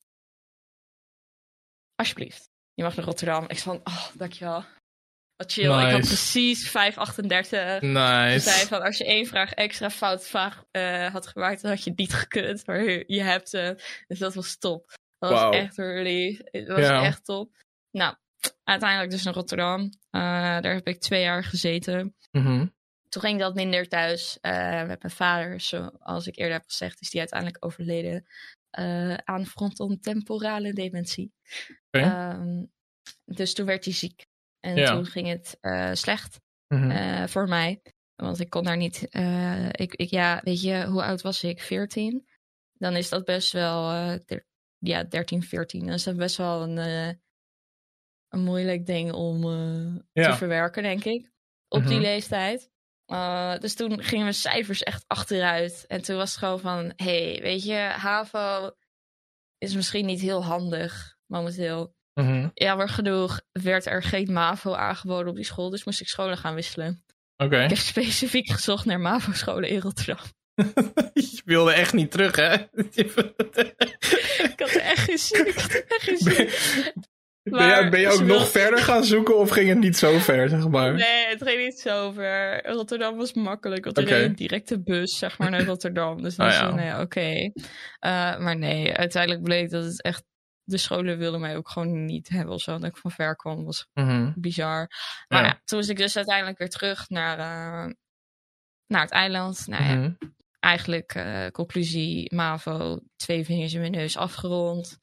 [1.95, 2.51] alsjeblieft.
[2.75, 3.45] Je mag naar Rotterdam.
[3.49, 4.65] Ik zei van, oh, dankjewel.
[5.37, 5.69] Wat chill.
[5.69, 5.87] Nice.
[5.87, 6.73] Ik had precies 5,38.
[6.73, 8.39] Nice.
[8.41, 11.85] Ze zei van, als je één vraag extra fout vraag, uh, had gemaakt, dan had
[11.85, 12.67] je het niet gekund.
[12.67, 14.05] Maar je hebt het.
[14.07, 14.97] Dus dat was top.
[15.19, 16.49] Dat was echt really.
[16.51, 17.57] Dat was echt top.
[17.99, 18.15] Nou,
[18.65, 19.81] uiteindelijk dus naar Rotterdam.
[19.83, 19.91] Uh,
[20.61, 22.17] daar heb ik twee jaar gezeten.
[22.31, 22.77] Mm
[23.09, 25.61] Toen ging dat minder thuis uh, met mijn vader.
[25.61, 28.27] Zoals ik eerder heb gezegd, is die uiteindelijk overleden
[28.79, 31.33] uh, aan frontotemporale dementie.
[31.91, 32.35] Okay.
[32.35, 32.73] Um,
[33.25, 34.27] dus toen werd hij ziek.
[34.61, 34.93] En ja.
[34.93, 35.59] toen ging het
[35.99, 37.29] slecht mm -hmm.
[37.29, 37.83] voor mij.
[38.17, 39.03] Want ik kon daar niet.
[39.71, 41.61] ik, ik, ja, weet je, hoe oud was ik?
[41.61, 42.29] 14.
[42.73, 43.93] Dan is dat best wel.
[44.79, 45.85] ja, 13, 14.
[45.85, 47.19] Dan is dat best wel een
[48.29, 50.31] een moeilijk ding om uh, ja.
[50.31, 51.31] te verwerken, denk ik.
[51.69, 52.03] Op die mhm.
[52.03, 52.71] leeftijd.
[53.07, 55.85] Uh, dus toen gingen we cijfers echt achteruit.
[55.87, 58.71] En toen was het gewoon van: hey, weet je, HAVO
[59.59, 61.97] is misschien niet heel handig momenteel.
[62.15, 65.71] Mm Jammer genoeg werd er geen MAVO aangeboden op die school.
[65.71, 67.05] Dus moest ik scholen gaan wisselen.
[67.37, 67.63] Okay.
[67.65, 70.25] Ik heb specifiek gezocht naar MAVO-scholen in Rotterdam.
[71.15, 72.53] Je wilde echt niet terug, hè?
[74.53, 75.47] ik had er echt geen zin.
[75.47, 76.51] Ik had echt geen zin.
[77.51, 80.49] Ben je, ben je ook nog verder gaan zoeken of ging het niet zo ver,
[80.49, 80.95] zeg maar?
[80.95, 82.67] Nee, het ging niet zo ver.
[82.67, 84.19] Rotterdam was makkelijk, want er okay.
[84.19, 86.23] reed een directe bus, zeg maar, naar Rotterdam.
[86.23, 86.71] Dus dan oh, ja.
[86.71, 87.01] nee, oké.
[87.01, 87.53] Okay.
[87.55, 90.25] Uh, maar nee, uiteindelijk bleek dat het echt...
[90.63, 92.79] De scholen wilden mij ook gewoon niet hebben of zo.
[92.79, 94.33] Dat ik van ver kwam, was mm -hmm.
[94.37, 94.91] bizar.
[95.29, 95.47] Maar ja.
[95.47, 95.61] ja.
[95.65, 97.93] toen was ik dus uiteindelijk weer terug naar, uh,
[98.87, 99.67] naar het eiland.
[99.67, 100.35] Nou ja, mm -hmm.
[100.61, 104.99] eigenlijk uh, conclusie, MAVO, twee vingers in mijn neus afgerond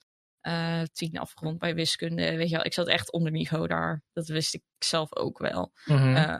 [0.47, 2.35] uh, tien afgerond bij wiskunde.
[2.35, 4.03] Weet je wel, ik zat echt onder niveau daar.
[4.13, 5.73] Dat wist ik zelf ook wel.
[5.85, 6.15] Mm -hmm.
[6.15, 6.39] uh,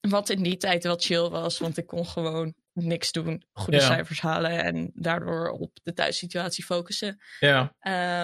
[0.00, 4.20] wat in die tijd wel chill was, want ik kon gewoon niks doen, goede cijfers
[4.20, 7.20] halen en daardoor op de thuissituatie focussen.
[7.40, 7.60] Ja.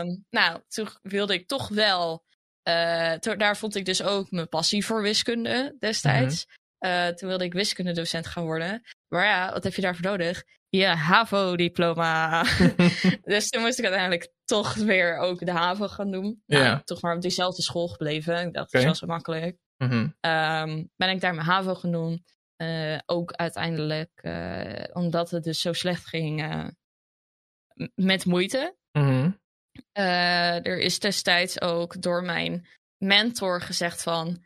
[0.01, 2.25] Um, nou, toen wilde ik toch wel.
[2.69, 6.47] Uh, daar vond ik dus ook mijn passie voor wiskunde destijds.
[6.47, 6.53] Mm
[6.91, 7.15] -hmm.
[7.15, 8.83] toen wilde ik wiskundedocent gaan worden.
[9.13, 10.45] Maar ja, wat heb je daarvoor nodig?
[10.69, 12.43] Ja, HAVO-diploma.
[13.23, 16.43] dus toen moest ik uiteindelijk toch weer ook de HAVO gaan doen.
[16.47, 16.83] Nou, ja.
[16.85, 18.47] Toch maar op diezelfde school gebleven.
[18.47, 18.67] Ik dacht, okay.
[18.67, 19.59] dat is wel zo makkelijk.
[19.77, 20.15] Mm -hmm.
[20.21, 22.25] um, ben ik daar mijn HAVO gaan doen.
[22.57, 26.67] Uh, ook uiteindelijk, uh, omdat het dus zo slecht ging, uh,
[27.95, 28.77] met moeite.
[28.93, 29.41] Mm -hmm.
[29.93, 34.45] er is destijds ook door mijn mentor gezegd van...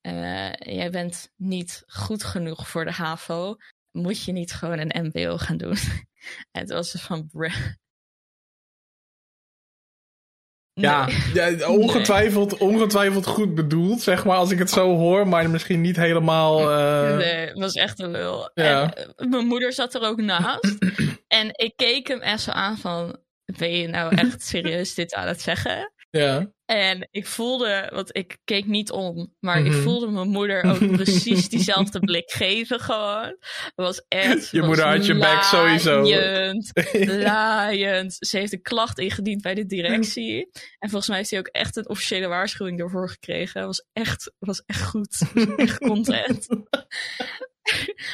[0.00, 3.56] Willy, jij bent niet goed genoeg voor de HAVO
[3.98, 5.76] moet je niet gewoon een MBO gaan doen?
[6.50, 7.30] en het was van.
[10.72, 15.80] Ja, ja, ongetwijfeld, ongetwijfeld goed bedoeld, zeg maar, als ik het zo hoor, maar misschien
[15.80, 16.60] niet helemaal.
[16.60, 17.16] Uh...
[17.16, 18.50] Nee, het was echt een lul.
[18.54, 18.94] Ja.
[18.94, 20.76] En, uh, mijn moeder zat er ook naast.
[21.40, 25.26] en ik keek hem echt zo aan van, ben je nou echt serieus dit aan
[25.26, 25.92] het zeggen?
[26.10, 26.52] Ja.
[26.64, 29.74] En ik voelde, want ik keek niet om, maar mm -hmm.
[29.74, 33.36] ik voelde mijn moeder ook precies diezelfde blik geven gewoon.
[33.48, 34.50] Het was echt...
[34.50, 36.02] Je moeder had je bek sowieso.
[37.22, 38.16] laaiend.
[38.18, 40.50] Ze heeft een klacht ingediend bij de directie.
[40.78, 43.60] En volgens mij heeft hij ook echt een officiële waarschuwing ervoor gekregen.
[43.60, 45.18] Het was echt, was echt goed.
[45.34, 46.46] Was echt content.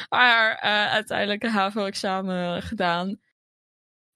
[0.09, 3.19] maar uh, uiteindelijk een HAVO-examen gedaan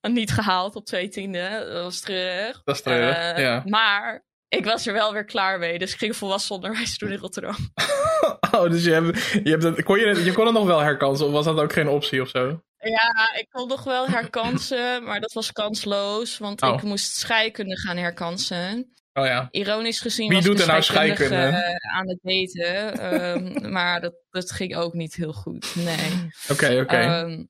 [0.01, 1.65] niet gehaald op twee tiende.
[1.71, 2.61] Dat was terug.
[2.63, 3.63] Dat is terug, uh, ja.
[3.65, 5.79] Maar ik was er wel weer klaar mee.
[5.79, 7.55] Dus ik ging volwassen onderwijs doen in Rotterdam.
[8.55, 11.25] oh, dus je, hebt, je, hebt kon je, je kon het nog wel herkansen?
[11.25, 12.63] Of was dat ook geen optie of zo?
[12.77, 15.03] Ja, ik kon nog wel herkansen.
[15.05, 16.37] maar dat was kansloos.
[16.37, 16.73] Want oh.
[16.73, 18.93] ik moest scheikunde gaan herkansen.
[19.13, 19.47] Oh ja.
[19.51, 21.35] Ironisch gezien Wie was doet ik nou scheikunde?
[21.35, 23.63] Uh, aan het daten.
[23.63, 25.75] um, maar dat, dat ging ook niet heel goed.
[25.75, 26.29] Nee.
[26.49, 26.81] Oké, okay, oké.
[26.81, 27.21] Okay.
[27.21, 27.49] Um,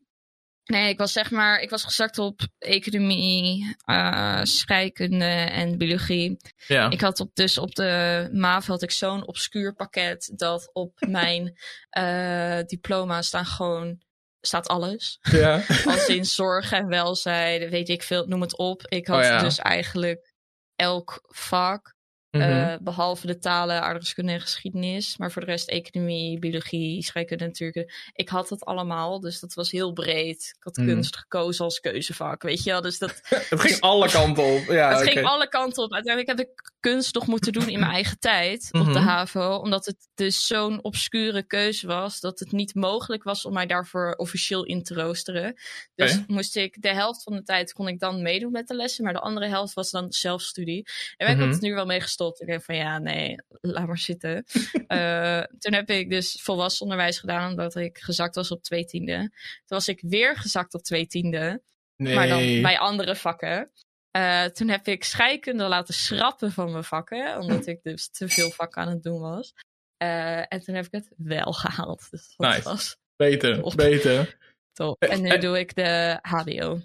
[0.69, 6.37] Nee, ik was zeg maar, ik was gezakt op economie, uh, scheikunde en biologie.
[6.67, 6.89] Ja.
[6.89, 11.57] Ik had op, dus op de MAV had ik zo'n obscuur pakket dat op mijn
[11.97, 14.01] uh, diploma staan gewoon
[14.41, 15.19] staat alles.
[15.21, 15.63] Ja.
[15.85, 18.87] Als in zorg en welzijn, weet ik veel, noem het op.
[18.87, 19.41] Ik had Oh ja.
[19.41, 20.33] dus eigenlijk
[20.75, 21.95] elk vak,
[22.31, 22.43] Mhm.
[22.43, 25.17] eh, behalve de talen, aardrijkskunde en geschiedenis.
[25.17, 27.91] Maar voor de rest economie, biologie, scheikunde, natuurkunde.
[28.13, 30.53] Ik had het allemaal, dus dat was heel breed.
[30.57, 30.87] Ik had Mhm.
[30.87, 32.81] kunst gekozen als keuzevak, weet je wel.
[32.81, 34.63] Dus dat, het ging alle kanten op.
[34.67, 35.93] Ja, het ging alle kanten op.
[35.93, 39.07] Uiteindelijk heb ik kunst nog moeten doen in mijn eigen tijd op de Mhm.
[39.07, 39.55] HAVO.
[39.55, 44.13] Omdat het dus zo'n obscure keuze was dat het niet mogelijk was om mij daarvoor
[44.17, 45.55] officieel in te roosteren.
[45.95, 49.03] Dus moest ik de helft van de tijd kon ik dan meedoen met de lessen,
[49.03, 50.87] maar de andere helft was dan zelfstudie.
[51.17, 51.49] En ik Mhm.
[51.49, 52.17] had nu wel mee gestopt.
[52.27, 54.43] Ik denk van ja, nee, laat maar zitten.
[54.87, 59.17] Eh, toen heb ik dus volwassen onderwijs gedaan omdat ik gezakt was op twee tiende.
[59.65, 61.61] Toen was ik weer gezakt op twee tiende.
[61.95, 62.15] Nee.
[62.15, 63.71] Maar dan bij andere vakken.
[64.11, 67.39] Eh, toen heb ik scheikunde laten schrappen van mijn vakken.
[67.39, 69.53] Omdat ik dus te veel vakken aan het doen was.
[69.97, 72.07] Eh, en toen heb ik het wel gehaald.
[72.11, 72.63] Dus dat Nice.
[72.63, 73.75] was Beter, Top.
[73.75, 74.37] beter.
[74.73, 75.01] top.
[75.03, 76.79] En nu doe ik de HBO.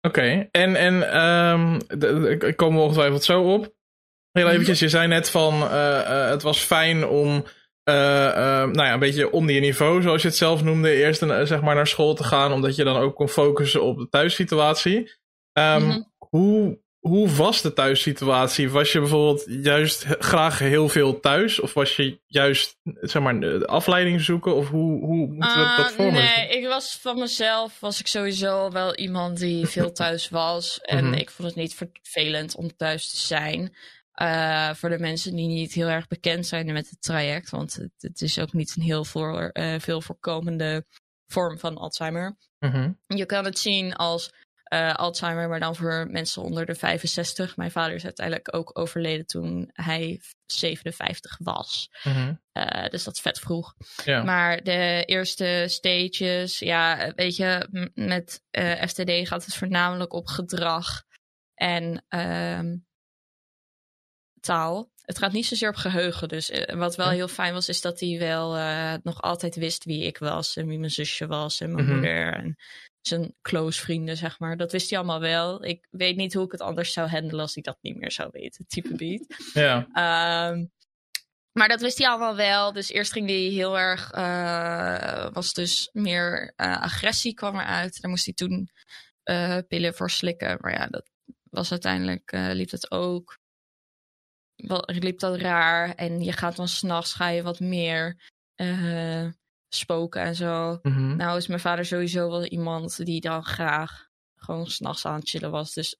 [0.00, 1.74] Oké, en, en ehm,
[2.46, 3.74] ik kom ongetwijfeld zo op.
[4.32, 4.52] Heel Mhm.
[4.52, 7.44] eventjes, je zei net van eh, eh, het was fijn om
[7.84, 11.46] eh, nou ja, een beetje onder je niveau, zoals je het zelf noemde, eerst een,
[11.46, 15.12] zeg maar naar school te gaan, omdat je dan ook kon focussen op de thuissituatie.
[15.52, 16.00] Ehm, Mhm.
[16.18, 18.70] hoe, hoe was de thuissituatie?
[18.70, 21.60] Was je bijvoorbeeld juist graag heel veel thuis?
[21.60, 24.54] Of was je juist zeg maar, de afleiding zoeken?
[24.54, 28.00] Of hoe, hoe moeten we dat Ah, voor me nee, ik was van mezelf was
[28.00, 30.78] ik sowieso wel iemand die veel thuis was.
[30.82, 31.14] En Mhm.
[31.14, 33.76] ik vond het niet vervelend om thuis te zijn.
[34.20, 37.50] Eh, voor de mensen die niet heel erg bekend zijn met het traject.
[37.50, 40.84] Want het, het is ook niet een heel voor, eh, veel voorkomende
[41.26, 42.36] vorm van Alzheimer.
[42.58, 42.92] Mhm.
[43.06, 44.32] Je kan het zien als
[44.64, 47.56] eh, Alzheimer, maar dan voor mensen onder de 65.
[47.56, 51.90] Mijn vader is uiteindelijk ook overleden toen hij 57 was.
[52.02, 52.34] Mhm.
[52.90, 53.74] Dus dat is vet vroeg.
[54.04, 54.22] Ja.
[54.22, 58.42] Maar de eerste stages, ja, weet je, met
[58.86, 61.02] FTD gaat het voornamelijk op gedrag
[61.54, 62.76] en ehm,
[64.40, 64.90] taal.
[65.04, 66.28] Het gaat niet zozeer op geheugen.
[66.28, 69.84] Dus eh, wat wel heel fijn was, is dat hij wel eh, nog altijd wist
[69.84, 71.94] wie ik was en wie mijn zusje was en mijn Mhm.
[71.94, 72.56] moeder en
[73.00, 74.56] zijn close vrienden, zeg maar.
[74.56, 75.64] Dat wist hij allemaal wel.
[75.64, 78.28] Ik weet niet hoe ik het anders zou handelen als ik dat niet meer zou
[78.32, 79.26] weten, type beat.
[79.54, 79.86] ja.
[79.92, 80.64] Ehm,
[81.52, 82.72] maar dat wist hij allemaal wel.
[82.72, 84.10] Dus eerst ging hij heel erg.
[84.10, 88.00] eh, was dus meer agressie kwam eruit.
[88.00, 88.70] Daar moest hij toen
[89.68, 90.58] pillen voor slikken.
[90.60, 91.10] Maar ja, dat
[91.50, 92.32] was uiteindelijk.
[92.32, 93.38] liep dat ook.
[94.86, 95.94] Liep dat raar.
[95.94, 98.16] En je gaat dan s'nachts ga je wat meer
[98.54, 99.26] eh,
[99.68, 100.78] spoken en zo.
[100.82, 101.16] Mhm.
[101.16, 105.50] Nou is mijn vader sowieso wel iemand die dan graag gewoon s'nachts aan het chillen
[105.50, 105.74] was.
[105.74, 105.96] Dus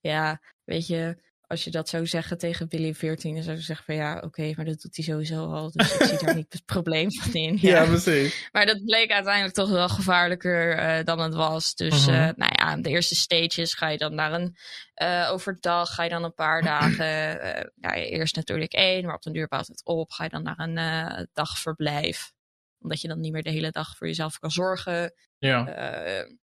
[0.00, 3.84] ja, weet je, als je dat zou zeggen tegen Billy 14, dan zou je zeggen
[3.84, 5.70] van ja, oké, maar dat doet hij sowieso al.
[5.70, 7.58] Dus ik zie daar niet het probleem van in.
[7.60, 7.86] ja, Ja.
[7.86, 8.48] precies.
[8.52, 11.74] Maar dat bleek uiteindelijk toch wel gevaarlijker eh, dan het was.
[11.74, 14.56] Dus eh, nou ja, de eerste stages ga je dan naar een
[14.94, 17.06] eh, overdag, ga je dan een paar dagen.
[17.84, 20.10] ja, eerst natuurlijk één, maar op den duur bouwt het op.
[20.10, 22.32] Ga je dan naar een dagverblijf.
[22.78, 25.14] Omdat je dan niet meer de hele dag voor jezelf kan zorgen.
[25.38, 25.64] Ja.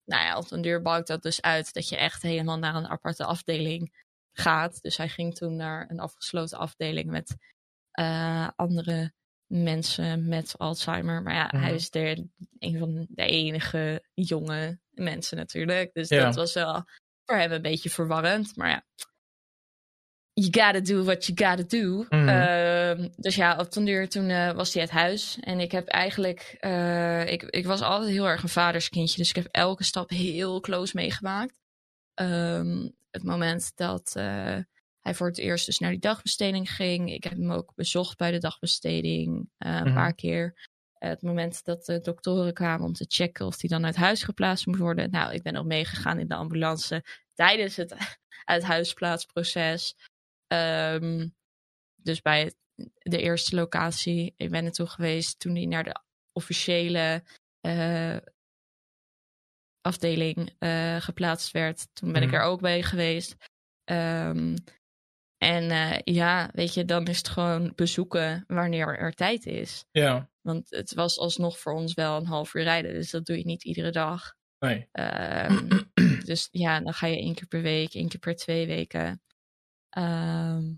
[0.04, 2.88] Nou ja, op den duur bouwt dat dus uit dat je echt helemaal naar een
[2.88, 4.04] aparte afdeling
[4.38, 4.82] gaat.
[4.82, 7.36] Dus hij ging toen naar een afgesloten afdeling met
[7.90, 9.12] eh, andere
[9.46, 11.22] mensen met Alzheimer.
[11.22, 11.62] Maar ja, Mhm.
[11.62, 15.92] hij is de, een van de enige jonge mensen natuurlijk.
[15.92, 16.24] Dus Ja.
[16.24, 16.84] dat was wel
[17.24, 18.56] voor hem een beetje verwarrend.
[18.56, 18.84] Maar ja,
[20.32, 22.06] you gotta do what you gotta do.
[22.08, 22.28] Mhm.
[22.28, 25.38] Ehm, dus ja, op den duur toen eh, was hij uit huis.
[25.40, 26.56] En ik heb eigenlijk...
[26.60, 29.16] eh, ik, ik was altijd heel erg een vaderskindje.
[29.16, 31.58] Dus ik heb elke stap heel close meegemaakt.
[32.14, 34.58] Ehm, het moment dat eh,
[35.00, 37.12] hij voor het eerst dus naar die dagbesteding ging.
[37.12, 39.94] Ik heb hem ook bezocht bij de dagbesteding eh, een Mhm.
[39.94, 40.68] paar keer.
[40.98, 44.66] Het moment dat de doktoren kwamen om te checken of hij dan uit huis geplaatst
[44.66, 45.10] moest worden.
[45.10, 47.94] Nou, ik ben ook meegegaan in de ambulance tijdens het
[48.44, 49.96] uit huisplaatsproces.
[50.46, 51.28] Ehm,
[51.94, 52.56] dus bij het-
[52.98, 54.34] de eerste locatie.
[54.36, 56.00] Ik ben naartoe geweest toen hij naar de
[56.32, 57.24] officiële
[57.60, 58.16] eh,
[59.86, 61.86] afdeling eh, geplaatst werd.
[61.92, 62.36] Toen ben ik Mhm.
[62.36, 63.36] er ook bij geweest.
[63.84, 64.56] Ehm,
[65.38, 69.84] en eh, ja, weet je, dan is het gewoon bezoeken wanneer er tijd is.
[69.90, 70.30] Ja.
[70.40, 72.92] Want het was alsnog voor ons wel een half uur rijden.
[72.92, 74.34] Dus dat doe je niet iedere dag.
[74.58, 74.88] Nee.
[74.92, 75.68] Ehm,
[76.30, 79.22] dus ja, dan ga je één keer per week, één keer per twee weken.
[79.88, 80.72] Ehm,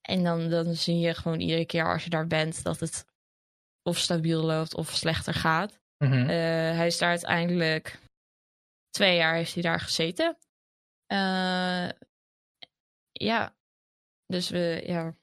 [0.00, 3.04] en dan, dan zie je gewoon iedere keer als je daar bent dat het
[3.82, 5.80] of stabiel loopt of slechter gaat.
[6.02, 6.28] Mhm.
[6.28, 7.98] Eh, hij is daar uiteindelijk
[8.90, 10.36] twee jaar heeft hij daar gezeten.
[11.06, 11.88] Eh,
[13.12, 13.54] ja,
[14.26, 15.16] dus we, ja,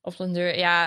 [0.00, 0.86] op den deur, ja,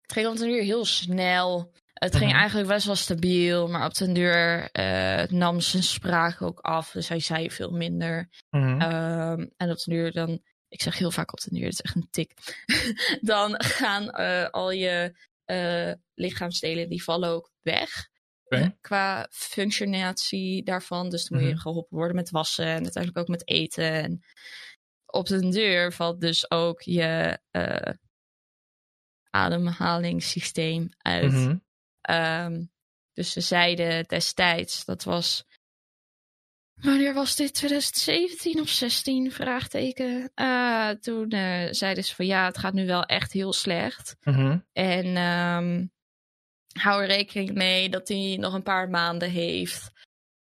[0.00, 1.72] het ging op den duur heel snel.
[1.92, 2.38] Het ging Mhm.
[2.40, 6.90] eigenlijk best wel stabiel, maar op den duur eh, nam zijn spraak ook af.
[6.90, 8.28] Dus hij zei veel minder.
[8.50, 8.80] Mhm.
[8.80, 11.80] Ehm, en op den duur dan, ik zeg heel vaak op den duur, het is
[11.80, 12.32] echt een tik.
[13.32, 14.10] dan gaan
[14.50, 15.14] al je
[15.48, 18.08] eh, lichaamsdelen, die vallen ook weg.
[18.48, 21.10] Eh, Qua functionatie daarvan.
[21.10, 21.62] Dus dan moet je Mhm.
[21.62, 23.92] geholpen worden met wassen en uiteindelijk ook met eten.
[23.92, 24.20] En
[25.06, 27.92] op den deur valt dus ook je eh,
[29.30, 31.32] ademhalingssysteem uit.
[31.32, 31.56] Mhm.
[32.00, 32.64] Ehm,
[33.12, 35.44] dus ze zeiden destijds, dat was.
[36.80, 37.54] Wanneer was dit?
[37.54, 39.32] 2017 of 16?
[39.32, 40.30] Vraagteken.
[40.34, 44.16] Ah, toen eh, zeiden ze van ja, het gaat nu wel echt heel slecht.
[44.20, 44.58] Mhm.
[44.72, 45.86] En ehm,
[46.72, 49.90] hou er rekening mee dat hij nog een paar maanden heeft.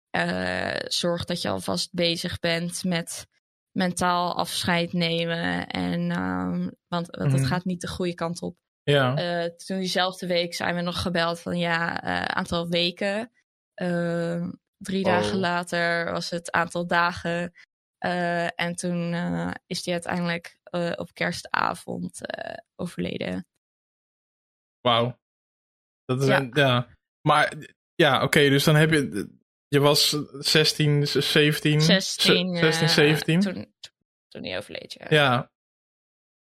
[0.09, 3.27] Eh, zorg dat je alvast bezig bent met
[3.71, 5.67] mentaal afscheid nemen.
[5.67, 7.45] En, ehm, want, want het Mhm.
[7.45, 8.57] gaat niet de goede kant op.
[8.83, 9.15] Ja.
[9.15, 13.31] Eh, toen diezelfde week zijn we nog gebeld van ja, eh, aantal weken.
[14.77, 15.11] Drie Oh.
[15.11, 17.53] dagen later was het aantal dagen.
[17.97, 22.19] Eh, en toen eh, is hij uiteindelijk eh, op kerstavond
[22.75, 23.45] overleden.
[24.81, 25.19] Wauw.
[26.05, 26.37] Dat is Ja.
[26.39, 26.87] een- ja.
[27.21, 27.53] Maar
[27.95, 29.35] ja, oké, dus dan heb je.
[29.67, 30.09] Je was
[30.39, 31.81] 16, 17.
[31.81, 33.39] 16, ze- 16 eh, 17.
[33.39, 33.73] toen,
[34.27, 35.05] toen hij overleed, ja.
[35.09, 35.51] Ja.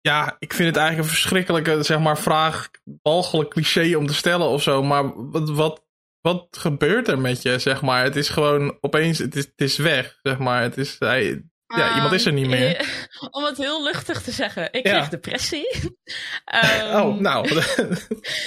[0.01, 2.71] Ja, ik vind het eigenlijk een verschrikkelijke, zeg maar, vraag,
[3.03, 4.83] walgelijk cliché om te stellen of zo.
[4.83, 5.85] Maar wat, wat,
[6.33, 8.05] wat gebeurt er met je, zeg maar?
[8.05, 10.63] Het is gewoon opeens, het is, het is weg, zeg maar.
[10.63, 13.07] Het is, hij, ja, iemand is er niet meer.
[13.31, 14.93] Om het heel luchtig te zeggen, ik Ja.
[14.93, 15.69] kreeg depressie.
[16.45, 17.49] Ehm, oh, nou.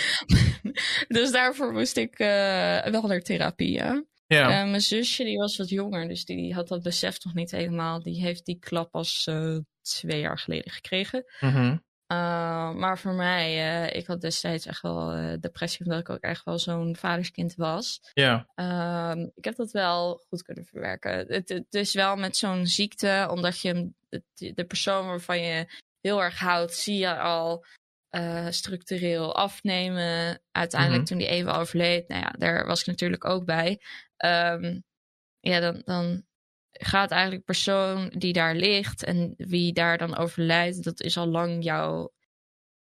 [1.17, 4.03] dus daarvoor moest ik eh, wel naar therapie, ja.
[4.27, 4.61] ja.
[4.61, 8.01] Eh, mijn zusje die was wat jonger, dus die, had dat besef nog niet helemaal.
[8.03, 11.25] Die heeft die klap pas eh, twee jaar geleden gekregen.
[11.39, 11.77] Mhm.
[12.11, 16.19] Uh, maar voor mij, uh, ik had destijds echt wel uh, depressie, omdat ik ook
[16.21, 17.99] echt wel zo'n vaderskind was.
[18.13, 18.47] Ja.
[18.55, 21.25] Uh, ik heb dat wel goed kunnen verwerken.
[21.27, 26.21] Het, het is wel met zo'n ziekte, omdat je de, de persoon waarvan je heel
[26.23, 27.65] erg houdt, zie je al
[28.49, 30.41] structureel afnemen.
[30.51, 31.09] Uiteindelijk, Mhm.
[31.09, 33.81] toen die even overleed, nou ja, daar was ik natuurlijk ook bij.
[34.25, 34.83] Um,
[35.39, 36.25] ja, dan, dan
[36.83, 41.63] gaat eigenlijk persoon die daar ligt en wie daar dan overlijdt, dat is al lang
[41.63, 42.11] jouw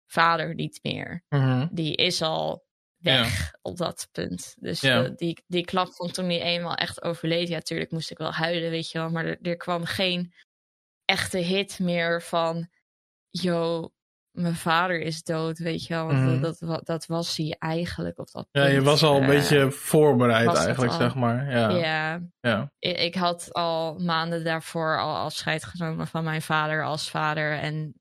[0.07, 1.25] vader niet meer.
[1.29, 1.69] Mhm.
[1.71, 2.65] Die is al
[2.97, 4.55] weg op dat punt.
[4.59, 5.03] Dus Ja.
[5.03, 8.33] de- die, die klap van toen hij eenmaal echt overleed, ja, natuurlijk moest ik wel
[8.33, 10.35] huilen, weet je wel, maar er, er kwam geen
[11.05, 12.69] echte hit meer van,
[13.31, 13.91] yo,
[14.37, 16.07] mijn vader is dood, weet je wel.
[16.07, 16.41] Want Mhm.
[16.41, 18.75] dat, dat, dat was hij eigenlijk op dat Ja, punt.
[18.75, 21.51] je was al een Eh, beetje voorbereid eigenlijk, zeg maar.
[21.51, 21.69] Ja.
[21.71, 22.73] Ja, ja.
[22.79, 27.59] ik, ik had al maanden daarvoor al afscheid genomen van mijn vader als vader.
[27.59, 27.95] En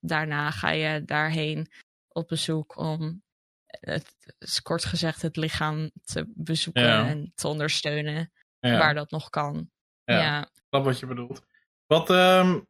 [0.00, 1.70] daarna ga je daarheen
[2.08, 3.22] op bezoek om,
[3.66, 7.06] het, is kort gezegd, het lichaam te bezoeken Ja.
[7.08, 8.78] en te ondersteunen ja.
[8.78, 9.70] waar dat nog kan.
[10.04, 10.48] Ja.
[10.68, 11.42] Snap wat je bedoelt.
[11.86, 12.60] Wat, ehm,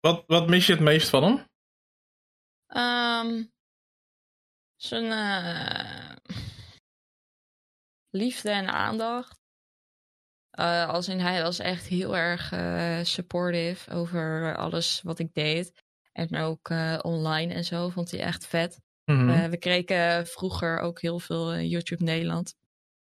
[0.00, 1.44] wat, wat mis je het meest van hem?
[2.66, 3.42] Ehm,
[4.84, 6.16] zijn eh,
[8.10, 9.42] liefde en aandacht.
[10.50, 15.72] Eh, als in hij was echt heel erg eh, supportive over alles wat ik deed.
[16.12, 16.70] En ook
[17.02, 18.80] online en zo vond hij echt vet.
[19.04, 19.50] Mhm.
[19.50, 22.54] We kregen vroeger ook heel veel YouTube Nederland.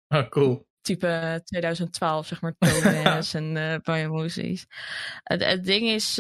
[0.07, 0.67] Ah, cool.
[0.81, 4.63] Type 2012, zeg maar, Tones en uh.
[5.23, 6.15] Het, het ding is,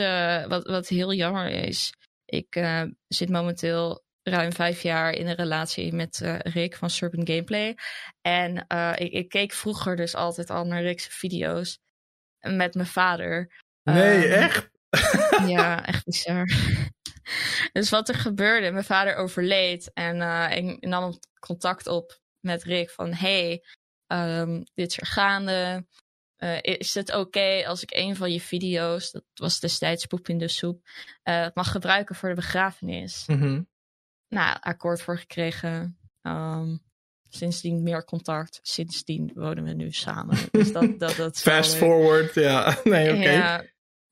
[0.47, 1.93] wat, wat heel jammer is,
[2.31, 7.29] ik eh, zit momenteel ruim vijf jaar in een relatie met eh, Rick van Serpent
[7.29, 7.77] Gameplay.
[8.21, 11.79] En eh, ik, ik keek vroeger dus altijd al naar Rick's video's
[12.39, 13.53] met mijn vader.
[13.83, 14.69] Nee, Ehm, echt?
[15.55, 16.49] ja, echt bizar.
[17.73, 23.13] dus wat er gebeurde, mijn vader overleed en ik nam contact op met Rick van
[23.13, 23.63] hey,
[24.07, 25.85] ehm, dit is er gaande.
[26.41, 30.37] Eh, is het oké als ik een van je video's, dat was destijds Poep in
[30.37, 30.87] de Soep,
[31.23, 33.23] eh, mag gebruiken voor de begrafenis?
[33.27, 33.61] Mhm.
[34.27, 35.97] Nou, akkoord voor gekregen.
[36.21, 36.77] Ehm,
[37.29, 38.59] sindsdien meer contact.
[38.61, 40.37] Sindsdien wonen we nu samen.
[40.51, 42.77] Dus dat, dat, dat Fast forward, ja.
[42.83, 43.29] Nee, oké.
[43.31, 43.63] Ja,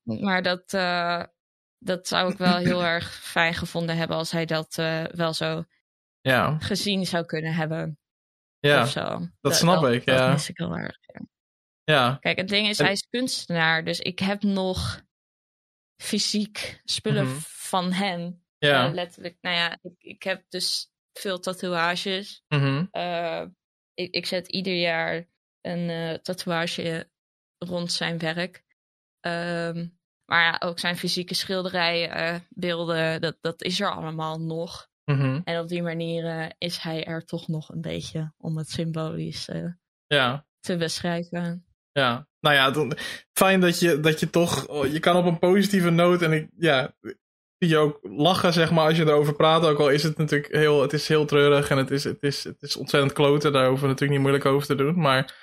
[0.04, 1.24] maar dat, eh,
[1.78, 4.76] dat zou ik wel heel erg fijn gevonden hebben als hij dat
[5.12, 5.64] wel zo
[6.22, 8.00] Ja, gezien zou kunnen hebben.
[8.60, 9.28] ja, zo.
[9.42, 10.32] dat snap ik, Dat ja.
[10.32, 10.99] mis ik heel erg.
[11.90, 12.18] Ja.
[12.20, 15.02] Kijk, het ding is, En- hij is kunstenaar, dus ik heb nog
[16.02, 17.38] fysiek spullen Mhm.
[17.42, 18.44] van hem.
[18.58, 18.88] Ja.
[18.88, 22.44] Eh, letterlijk, nou ja, ik, ik heb dus veel tatoeages.
[22.48, 22.86] Mhm.
[22.92, 23.46] Eh,
[23.94, 25.28] ik, ik zet ieder jaar
[25.62, 27.10] een eh, tatoeage
[27.58, 28.64] rond zijn werk.
[29.20, 29.88] Ehm,
[30.26, 34.88] maar ja, ook zijn fysieke schilderijen, beelden, dat, dat is er allemaal nog.
[35.06, 35.42] Mhm.
[35.44, 39.50] En op die manier is hij er toch nog een beetje om het symbolisch
[40.08, 40.46] ja.
[40.60, 41.64] te beschrijven.
[42.00, 42.96] Ja, nou ja,
[43.34, 46.48] fijn dat je, dat je toch, oh, je kan op een positieve noot en ik,
[46.58, 46.94] ja,
[47.60, 49.66] zie je ook lachen, zeg maar, als je erover praat.
[49.66, 52.44] Ook al is het natuurlijk heel, het is heel treurig en het is, het is,
[52.44, 53.52] het is ontzettend kloten.
[53.52, 55.00] Daar hoeven we natuurlijk niet moeilijk over te doen.
[55.00, 55.36] Maar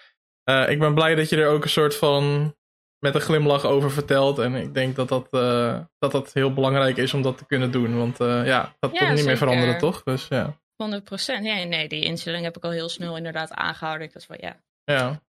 [0.51, 2.55] uh, ik ben blij dat je er ook een soort van
[2.99, 4.39] met een glimlach over vertelt.
[4.39, 7.71] En ik denk dat dat, uh, dat, dat heel belangrijk is om dat te kunnen
[7.71, 7.97] doen.
[7.97, 10.03] Want uh, ja, dat ja, komt niet meer veranderen, toch?
[10.03, 10.61] Dus ja.
[10.77, 11.45] 100 procent.
[11.45, 14.07] Ja, nee, die instelling heb ik al heel snel inderdaad aangehouden.
[14.07, 14.57] Ik was van ja.
[14.85, 15.26] Ja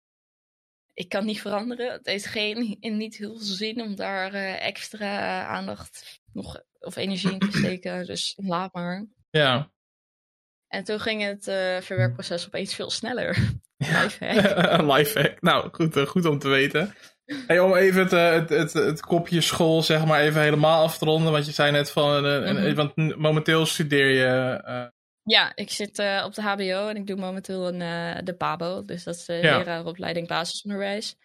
[0.95, 1.93] ik kan niet veranderen.
[1.93, 7.33] Het heeft geen niet heel veel zin om daar uh, extra aandacht nog, of energie
[7.33, 8.07] in te steken.
[8.07, 9.07] Dus laat maar.
[9.31, 9.71] Ja.
[10.69, 13.39] En toen ging het uh, verwerkproces opeens veel sneller.
[13.77, 14.09] Ja.
[14.95, 15.41] Lifehack.
[15.41, 16.95] Nou, goed, uh, goed om te weten.
[17.47, 21.05] Hey, om even het, het, het, het, kopje school zeg maar even helemaal af te
[21.05, 21.33] ronden.
[21.33, 22.75] Want je zei net van, mm -hmm.
[22.75, 24.61] want momenteel studeer je
[25.23, 28.85] ja, ik zit uh, op de HBO en ik doe momenteel een, uh, de PABO.
[28.85, 29.59] Dus dat is de ja.
[29.59, 31.17] leraaropleiding basisonderwijs.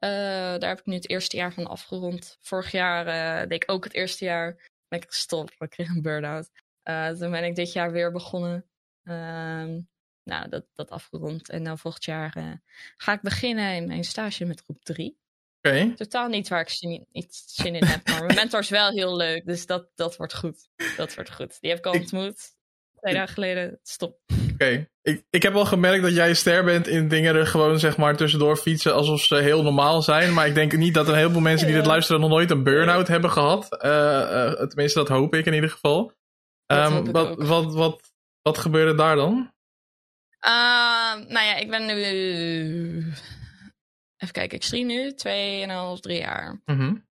[0.00, 0.10] Uh,
[0.58, 2.38] daar heb ik nu het eerste jaar van afgerond.
[2.40, 3.04] Vorig jaar
[3.48, 4.70] deed ik ook het eerste jaar.
[4.88, 6.50] Ben ik gestopt, ik kreeg een burn-out.
[7.18, 8.66] toen ben ik dit jaar weer begonnen.
[9.02, 9.80] Ehm,
[10.22, 11.48] nou, dat, dat afgerond.
[11.48, 12.60] En dan volgend jaar
[12.96, 15.18] ga ik beginnen in mijn stage met groep 3.
[15.58, 15.94] Okay.
[15.94, 18.06] Totaal niet waar ik zin, niet zin in heb.
[18.08, 19.46] Maar mijn mentor is wel heel leuk.
[19.46, 20.68] Dus dat, dat wordt goed.
[20.96, 21.60] Dat wordt goed.
[21.60, 22.56] Die heb ik al ontmoet
[23.00, 23.78] twee dagen geleden.
[23.82, 24.18] Stop.
[24.52, 24.88] Oké.
[25.02, 28.16] Ik, ik heb wel gemerkt dat jij ster bent in dingen er gewoon zeg maar
[28.16, 30.34] tussendoor fietsen alsof ze heel normaal zijn.
[30.34, 33.08] Maar ik denk niet dat een heleboel mensen die dit luisteren nog nooit een burn-out
[33.08, 33.84] hebben gehad.
[33.84, 36.12] Uh, tenminste, dat hoop ik in ieder geval.
[36.66, 39.52] Um, wat, wat, wat, wat gebeurde daar dan?
[40.46, 41.94] Uh, nou ja, ik ben nu.
[44.16, 45.10] Even kijken, ik zie nu
[45.96, 46.60] 2,5, 3 jaar.
[46.64, 47.04] Mm -hmm.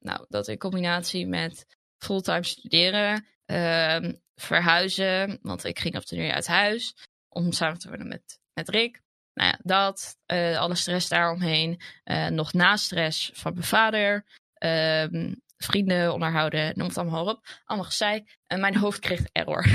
[0.00, 1.66] nou, dat in combinatie met
[1.98, 6.94] fulltime studeren, uh, verhuizen, want ik ging op de nu uit huis
[7.28, 9.00] om samen te worden met, met Rick.
[9.34, 14.26] Nou ja, dat, uh, alle stress daaromheen, uh, nog na stress van mijn vader,
[14.64, 17.46] uh, vrienden onderhouden, noem het allemaal op.
[17.64, 18.36] Allemaal gezeik.
[18.46, 19.66] En mijn hoofd kreeg error.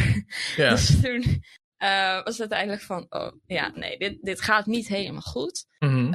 [0.56, 0.70] Ja.
[0.76, 1.44] dus toen
[1.80, 5.66] uh, was het uiteindelijk van, oh ja, nee, dit, dit gaat niet helemaal goed.
[5.80, 6.14] Mm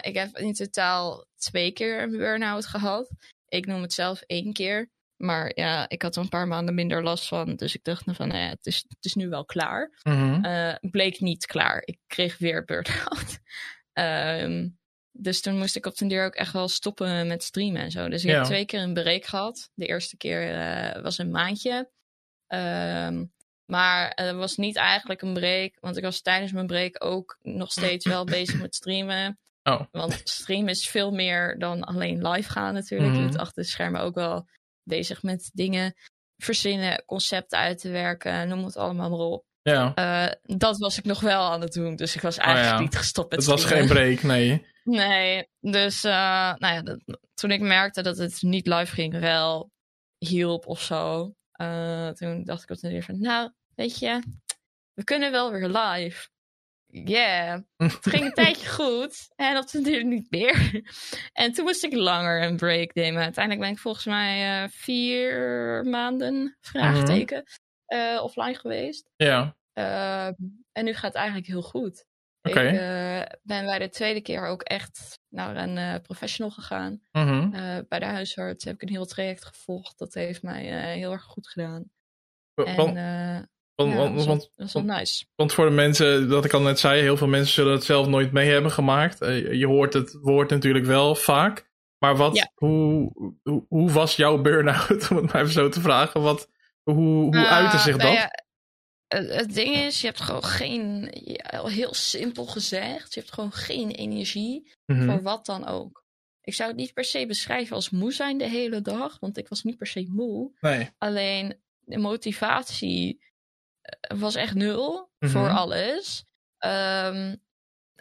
[0.00, 3.10] ik heb in totaal twee keer een burn-out gehad.
[3.48, 4.90] Ik noem het zelf één keer.
[5.20, 7.56] Maar ja, ik had er een paar maanden minder last van.
[7.56, 9.98] Dus ik dacht van, nou ja, het, is, het is nu wel klaar.
[10.02, 11.82] Mm bleek niet klaar.
[11.84, 13.38] Ik kreeg weer burn-out.
[14.42, 14.78] um,
[15.26, 18.08] dus toen moest ik op den duur ook echt wel stoppen met streamen en zo.
[18.08, 19.70] Dus ik heb twee keer een break gehad.
[19.74, 21.90] De eerste keer uh, was een maandje.
[22.48, 23.32] Um,
[23.64, 25.76] maar het was niet eigenlijk een break.
[25.80, 29.38] Want ik was tijdens mijn break ook nog steeds wel bezig met streamen.
[29.62, 29.80] Oh.
[29.90, 33.10] Want streamen is veel meer dan alleen live gaan natuurlijk.
[33.10, 33.24] Mm -hmm.
[33.24, 34.48] Je doet achter de schermen ook wel
[34.84, 35.94] bezig met dingen
[36.36, 39.44] verzinnen, concepten uit te werken, noem het allemaal maar op.
[39.62, 39.92] Ja.
[39.98, 42.78] Uh, dat was ik nog wel aan het doen, dus ik was oh eigenlijk oh
[42.78, 42.84] ja.
[42.84, 44.66] niet gestopt met Het was geen break, nee.
[44.84, 46.12] Nee, dus uh,
[46.56, 49.70] nou ja, dat, toen ik merkte dat het niet live ging, wel
[50.18, 51.34] hielp of zo.
[51.60, 54.22] Uh, toen dacht ik op de van, nou, weet je,
[54.92, 56.28] we kunnen wel weer live
[56.90, 57.60] yeah.
[57.76, 59.28] Het ging een tijdje goed.
[59.36, 60.82] En op den duur niet meer.
[61.32, 63.22] en toen moest ik langer een break nemen.
[63.22, 67.44] Uiteindelijk ben ik volgens mij uh, vier maanden, vraagteken,
[67.88, 69.10] uh, offline geweest.
[69.16, 69.56] Ja.
[69.74, 70.26] Uh,
[70.72, 72.04] en nu gaat het eigenlijk heel goed.
[72.42, 72.66] Okay.
[73.22, 77.00] Ik ben bij de tweede keer ook echt naar een professional gegaan.
[77.12, 77.50] Mm -hmm.
[77.88, 79.98] bij de huisarts heb ik een heel traject gevolgd.
[79.98, 81.90] Dat heeft mij heel erg goed gedaan.
[82.54, 83.48] En,
[83.88, 85.24] want, ja, want, want, dat is wel nice.
[85.36, 88.06] Want voor de mensen, dat ik al net zei, heel veel mensen zullen het zelf
[88.06, 89.22] nooit mee hebben gemaakt.
[89.22, 91.68] Uh, je hoort het woord natuurlijk wel vaak.
[91.98, 92.50] Maar wat, ja.
[92.54, 93.12] hoe,
[93.42, 96.22] hoe, hoe, was jouw burn-out, om het maar even zo te vragen?
[96.22, 96.48] Wat,
[96.82, 98.12] hoe hoe uh, uitte zich nou dat?
[98.12, 98.30] Ja,
[99.36, 101.08] het ding is, je hebt gewoon geen,
[101.64, 105.10] heel simpel gezegd, je hebt gewoon geen energie mm -hmm.
[105.10, 106.04] voor wat dan ook.
[106.42, 109.48] Ik zou het niet per se beschrijven als moe zijn de hele dag, want ik
[109.48, 110.52] was niet per se moe.
[110.60, 110.88] Nee.
[110.98, 113.22] Alleen de motivatie
[114.18, 115.28] was echt nul mm -hmm.
[115.28, 116.24] voor alles.
[116.64, 117.42] Um,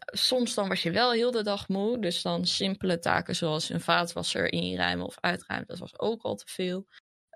[0.05, 1.99] soms dan was je wel heel de dag moe.
[1.99, 5.67] Dus dan simpele taken zoals een vaatwasser inruimen of uitruimen.
[5.67, 6.87] Dat was ook al te veel.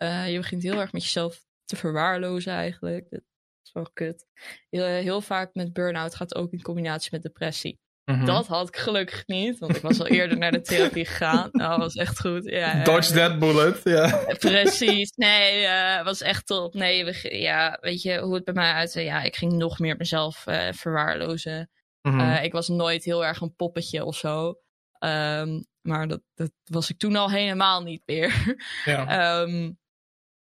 [0.03, 3.09] Uh, je begint heel erg met jezelf te verwaarlozen eigenlijk.
[3.09, 3.21] Dat
[3.63, 4.25] is wel kut.
[4.69, 7.79] Heel, heel vaak met burn-out gaat ook in combinatie met depressie.
[8.05, 8.25] Mm -hmm.
[8.25, 11.49] Dat had ik gelukkig niet, want ik was al eerder naar de therapie gegaan.
[11.51, 12.43] Nou, dat was echt goed.
[12.45, 14.23] Ja, Dodge that bullet, ja.
[14.39, 16.73] Precies, nee, uh, was echt top.
[16.73, 19.03] Nee, we, ja, weet je hoe het bij mij uitzag?
[19.03, 21.69] Ja, ik ging nog meer mezelf uh, verwaarlozen.
[22.01, 22.19] Mm -hmm.
[22.19, 24.55] uh, ik was nooit heel erg een poppetje of zo.
[24.99, 28.55] Um, maar dat, dat was ik toen al helemaal niet meer.
[28.85, 29.41] Ja.
[29.41, 29.77] um,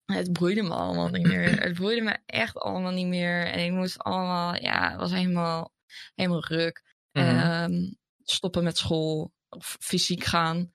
[0.05, 1.61] het boeide me allemaal niet meer.
[1.61, 3.47] Het boeide me echt allemaal niet meer.
[3.47, 5.73] En ik moest allemaal, ja, het was helemaal,
[6.15, 6.83] helemaal ruk.
[7.23, 7.97] Mm
[8.29, 10.73] stoppen met school of fysiek gaan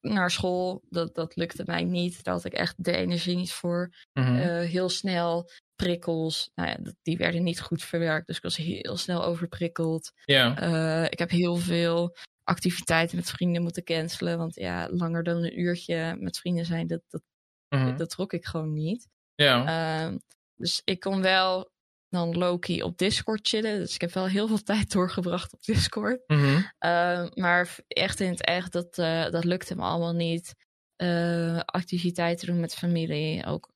[0.00, 0.82] naar school.
[0.88, 2.24] Dat, dat lukte mij niet.
[2.24, 3.94] Daar had ik echt de energie niet voor.
[4.12, 4.34] Mhm.
[4.34, 6.50] Eh, heel snel prikkels.
[6.54, 8.26] Nou ja, die werden niet goed verwerkt.
[8.26, 10.12] Dus ik was heel snel overprikkeld.
[10.26, 14.38] Uh, ik heb heel veel activiteiten met vrienden moeten cancelen.
[14.38, 17.22] Want ja, langer dan een uurtje met vrienden zijn, dat, dat,
[17.68, 17.96] mhm.
[17.96, 19.08] dat, trok ik gewoon niet.
[19.34, 20.08] Ja.
[20.08, 20.16] Uh,
[20.56, 21.70] dus ik kon wel
[22.10, 23.78] dan Loki op Discord chillen.
[23.78, 26.20] Dus ik heb wel heel veel tijd doorgebracht op Discord.
[26.26, 26.62] Mhm.
[26.78, 30.54] Ehm, maar echt in het echt, dat, uh, dat lukte me allemaal niet.
[31.02, 33.72] Uh, activiteiten doen met familie, ook,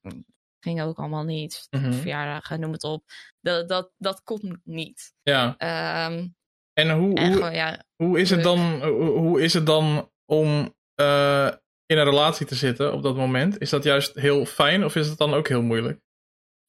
[0.61, 1.67] ging ook allemaal niet.
[1.71, 3.05] Mm Verjaardagen, noem het op.
[3.41, 5.13] Dat, dat, dat komt niet.
[5.23, 5.55] Ja.
[5.59, 6.29] Ehm,
[6.73, 11.51] en hoe, hoe, ja, hoe, is het dan, hoe is het dan om uh,
[11.87, 13.61] in een relatie te zitten op dat moment?
[13.61, 16.01] Is dat juist heel fijn of is het dan ook heel moeilijk?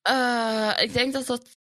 [0.08, 1.58] Uh, ik denk dat dat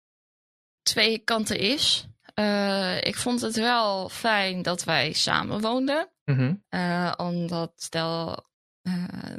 [0.81, 2.07] twee kanten is.
[2.39, 6.09] Uh, ik vond het wel fijn dat wij samen woonden.
[6.25, 8.43] Mm uh, omdat stel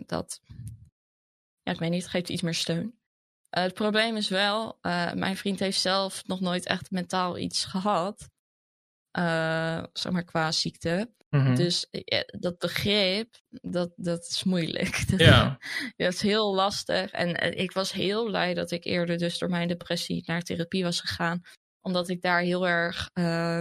[0.07, 0.41] dat.
[1.63, 2.99] Ja, ik weet niet, het geeft iets meer steun.
[3.51, 4.79] het probleem is wel,
[5.15, 8.31] mijn vriend heeft zelf nog nooit echt mentaal iets gehad.
[9.93, 11.15] zeg maar qua ziekte.
[11.37, 11.55] Mhm.
[11.55, 15.05] Dus eh, dat begrip, dat, dat is moeilijk.
[15.17, 15.59] Ja.
[15.97, 17.11] dat is heel lastig.
[17.11, 20.85] En eh, ik was heel blij dat ik eerder dus door mijn depressie naar therapie
[20.85, 21.43] was gegaan.
[21.81, 23.61] Omdat ik daar heel erg uh,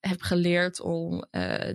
[0.00, 1.72] heb geleerd om uh,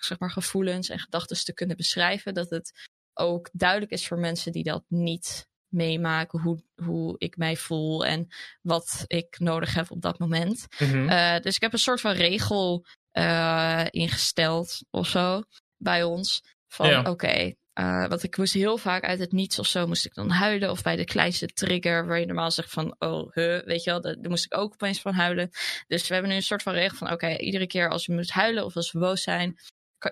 [0.00, 2.34] zeg maar gevoelens en gedachten te kunnen beschrijven.
[2.34, 7.56] Dat het ook duidelijk is voor mensen die dat niet meemaken hoe, hoe ik mij
[7.56, 8.26] voel en
[8.62, 10.66] wat ik nodig heb op dat moment.
[10.78, 11.42] Mhm.
[11.42, 12.86] dus ik heb een soort van regel
[13.18, 15.42] uh, ingesteld of zo
[15.76, 16.42] bij ons.
[16.68, 20.14] Van oké, uh, want ik moest heel vaak uit het niets of zo moest ik
[20.14, 20.70] dan huilen.
[20.70, 24.00] Of bij de kleinste trigger waar je normaal zegt van oh, huh, weet je wel,
[24.00, 25.50] daar, moest ik ook opeens van huilen.
[25.86, 28.30] Dus we hebben nu een soort van regel van oké, iedere keer als je moet
[28.30, 29.58] huilen of als we boos zijn,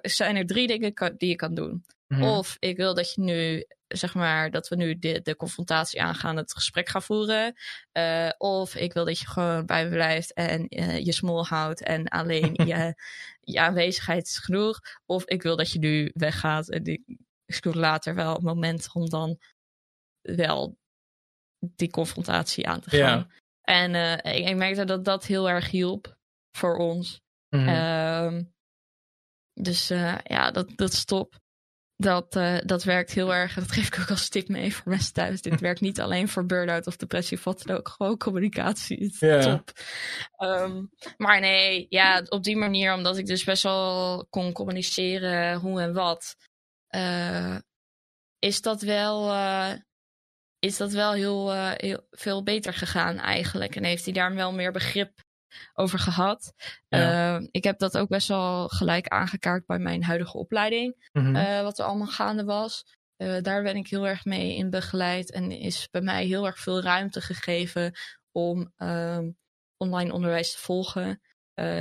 [0.02, 1.84] zijn er drie dingen die je kan doen.
[2.12, 2.22] Mhm.
[2.22, 6.36] Of ik wil dat je nu zeg maar, dat we nu de, de confrontatie aangaan,
[6.36, 7.54] het gesprek gaan voeren.
[7.92, 11.82] Uh, of ik wil dat je gewoon bij me blijft en uh, je smol houdt
[11.82, 12.94] en alleen je,
[13.40, 14.80] je aanwezigheid is genoeg.
[15.06, 17.02] Of ik wil dat je nu weggaat en ik,
[17.44, 19.38] ik later wel een moment om dan
[20.20, 20.76] wel
[21.58, 23.18] die confrontatie aan te gaan.
[23.18, 23.26] Ja.
[23.62, 26.16] En uh, ik, ik, merkte dat dat heel erg hielp
[26.56, 27.20] voor ons.
[27.48, 28.52] Mm -hmm.
[29.52, 29.88] dus
[30.24, 31.41] ja, dat, dat stop.
[32.02, 33.54] Dat, uh, dat werkt heel erg.
[33.54, 35.42] Dat geef ik ook als tip mee voor mensen thuis.
[35.42, 37.88] Dit werkt niet alleen voor burn-out of depressie, wat dan ook.
[37.88, 38.98] Gewoon communicatie.
[38.98, 39.72] is top.
[40.38, 45.80] Um, maar nee, ja, op die manier, omdat ik dus best wel kon communiceren hoe
[45.80, 46.36] en wat,
[46.90, 47.56] uh,
[48.38, 49.72] is dat wel, uh,
[50.58, 53.76] is dat wel heel, heel veel beter gegaan eigenlijk.
[53.76, 55.12] En heeft hij daar wel meer begrip
[55.74, 56.52] over gehad.
[56.88, 57.36] Ja.
[57.38, 61.08] Uh, ik heb dat ook best wel gelijk aangekaart bij mijn huidige opleiding.
[61.12, 61.36] Mm -hmm.
[61.36, 62.84] uh, wat er allemaal gaande was.
[63.16, 65.30] Uh, daar ben ik heel erg mee in begeleid.
[65.30, 67.92] En is bij mij heel erg veel ruimte gegeven
[68.32, 69.30] om ehm,
[69.76, 71.20] online onderwijs te volgen.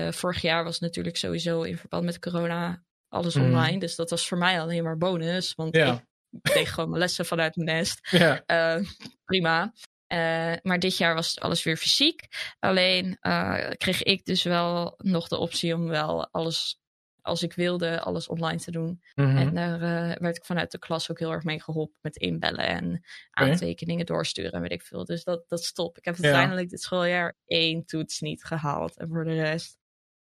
[0.09, 3.45] vorig jaar was natuurlijk sowieso in verband met corona alles Mhm.
[3.45, 3.79] online.
[3.79, 5.53] Dus dat was voor mij alleen maar bonus.
[5.55, 5.93] Want Ja.
[6.31, 7.99] ik kreeg gewoon mijn lessen vanuit mijn nest.
[8.11, 8.43] Ja.
[8.77, 8.85] Uh,
[9.25, 9.73] prima.
[10.13, 12.27] Uh, maar dit jaar was alles weer fysiek.
[12.59, 16.79] Alleen uh, kreeg ik dus wel nog de optie om wel alles,
[17.21, 19.01] als ik wilde, alles online te doen.
[19.15, 19.37] Mhm.
[19.37, 22.67] En daar uh, werd ik vanuit de klas ook heel erg mee geholpen met inbellen
[22.67, 25.05] en aantekeningen doorsturen en weet ik veel.
[25.05, 25.97] Dus dat, dat stop.
[25.97, 26.23] Ik heb Ja.
[26.23, 28.97] uiteindelijk dit schooljaar één toets niet gehaald.
[28.97, 29.77] En voor de rest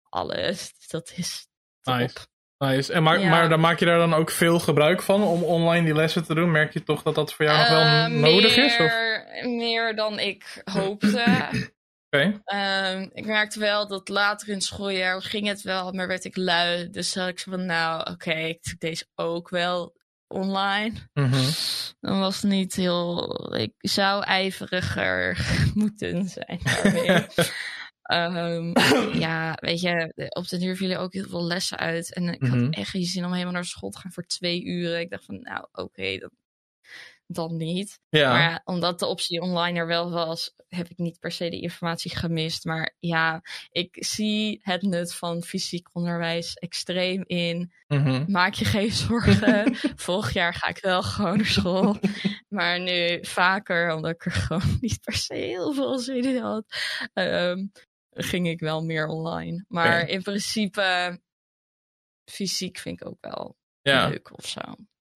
[0.08, 0.72] alles.
[0.78, 1.46] Dus dat is
[1.80, 1.94] top.
[1.94, 2.16] Nice.
[2.58, 2.92] Nice.
[2.92, 3.30] En maar, Ja.
[3.30, 6.34] maar dan maak je daar dan ook veel gebruik van om online die lessen te
[6.34, 6.50] doen?
[6.50, 8.78] Merk je toch dat dat voor jou nog wel Eh, nodig is?
[8.80, 9.07] Of?
[9.44, 11.24] Meer, dan ik hoopte.
[12.10, 12.40] Oké.
[12.44, 16.36] Ehm, ik merkte wel dat later in het schooljaar ging het wel, maar werd ik
[16.36, 16.90] lui.
[16.90, 20.92] Dus had ik zo van, nou oké, ik doe deze ook wel online.
[21.12, 21.50] Mhm.
[22.00, 23.54] Dan was het niet heel...
[23.56, 27.26] Ik zou ijveriger moeten zijn daarmee.
[28.02, 28.72] Ehm,
[29.18, 32.14] ja, weet je, op de duur vielen ook heel veel lessen uit.
[32.14, 32.64] En ik Mhm.
[32.64, 35.00] had echt geen zin om helemaal naar school te gaan voor twee uren.
[35.00, 36.30] Ik dacht van, nou oké, dan,
[37.30, 38.00] dan niet.
[38.08, 38.32] Ja.
[38.32, 42.16] Maar omdat de optie online er wel was, heb ik niet per se de informatie
[42.16, 42.64] gemist.
[42.64, 47.72] Maar ja, ik zie het nut van fysiek onderwijs extreem in.
[47.86, 48.24] Mhm.
[48.30, 49.76] Maak je geen zorgen.
[49.96, 51.96] Volgend jaar ga ik wel gewoon naar school.
[52.48, 56.64] Maar nu vaker, omdat ik er gewoon niet per se heel veel zin in had,
[57.12, 57.66] ehm,
[58.10, 59.64] ging ik wel meer online.
[59.68, 61.20] Maar in principe,
[62.30, 64.08] fysiek vind ik ook wel Ja.
[64.08, 64.60] leuk of zo.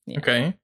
[0.02, 0.16] Ja.
[0.16, 0.58] Oké.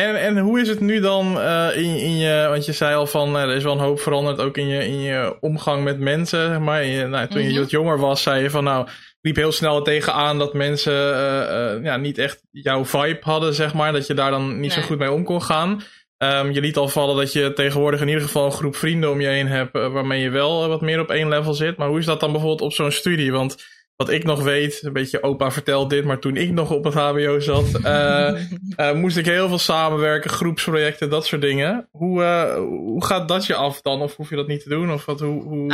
[0.00, 3.06] En, en hoe is het nu dan uh, in, in je, want je zei al
[3.06, 6.62] van er is wel een hoop veranderd ook in je, in je omgang met mensen.
[6.62, 7.58] Maar je, nou, toen je mhm.
[7.58, 8.88] wat jonger was, zei je van nou,
[9.20, 13.92] liep heel snel tegenaan dat mensen uh, ja, niet echt jouw vibe hadden, zeg maar.
[13.92, 15.82] Dat je daar dan niet zo goed mee om kon gaan.
[16.18, 19.20] Um, je liet al vallen dat je tegenwoordig in ieder geval een groep vrienden om
[19.20, 21.76] je heen hebt waarmee je wel wat meer op één level zit.
[21.76, 23.32] Maar hoe is dat dan bijvoorbeeld op zo'n studie?
[23.32, 23.64] Want
[24.00, 26.94] wat ik nog weet, een beetje opa vertelt dit, maar toen ik nog op het
[26.94, 28.46] HBO zat, uh,
[28.76, 31.88] uh, moest ik heel veel samenwerken, groepsprojecten, dat soort dingen.
[31.90, 34.02] Hoe, uh, hoe gaat dat je af dan?
[34.02, 34.92] Of hoef je dat niet te doen?
[34.92, 35.72] Of wat, hoe, hoe...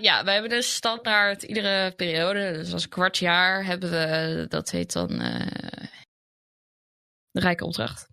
[0.00, 4.92] ja, we hebben dus standaard iedere periode, dus als kwart jaar hebben we, dat heet
[4.92, 5.08] dan
[7.30, 8.08] de rijke opdracht.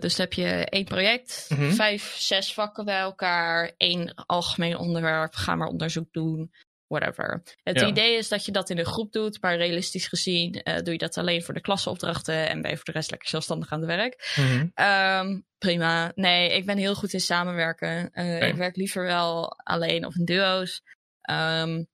[0.00, 1.70] dus dan heb je één project, mhm.
[1.70, 6.50] vijf, zes vakken bij elkaar, één algemeen onderwerp, ga maar onderzoek doen
[6.88, 7.42] whatever.
[7.62, 10.92] Het idee is dat je dat in een groep doet, maar realistisch gezien uh, doe
[10.92, 13.80] je dat alleen voor de klasseopdrachten en ben je voor de rest lekker zelfstandig aan
[13.80, 14.34] het werk.
[14.36, 16.12] Mm um, prima.
[16.14, 18.10] Nee, ik ben heel goed in samenwerken.
[18.12, 20.82] Uh, Ik werk liever wel alleen of in duo's.
[21.30, 21.86] Um,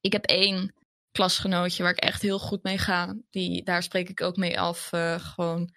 [0.00, 0.74] ik heb één
[1.10, 3.16] klasgenootje waar ik echt heel goed mee ga.
[3.30, 5.74] Die, daar spreek ik ook mee af, uh, gewoon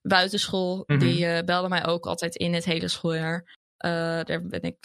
[0.00, 0.84] buitenschool.
[0.86, 3.58] Mm Die belde mij ook altijd in het hele schooljaar.
[4.24, 4.76] daar ben ik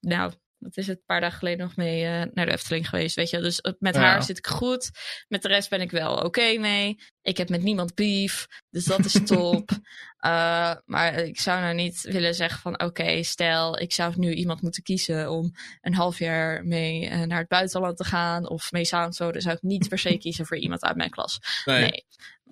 [0.00, 3.16] nou, dat is het een paar dagen geleden nog mee uh, naar de Efteling geweest,
[3.16, 3.40] weet je.
[3.40, 4.90] Dus met haar zit ik goed.
[5.28, 6.96] Met de rest ben ik wel oké mee.
[7.22, 9.70] Ik heb met niemand beef, dus dat is top.
[10.20, 14.62] uh, maar ik zou nou niet willen zeggen van oké, stel ik zou nu iemand
[14.62, 19.12] moeten kiezen om een half jaar mee naar het buitenland te gaan of mee samen
[19.12, 21.38] zo, dan zou ik niet per se kiezen voor iemand uit mijn klas.
[21.64, 21.80] Nee.
[21.80, 22.06] nee.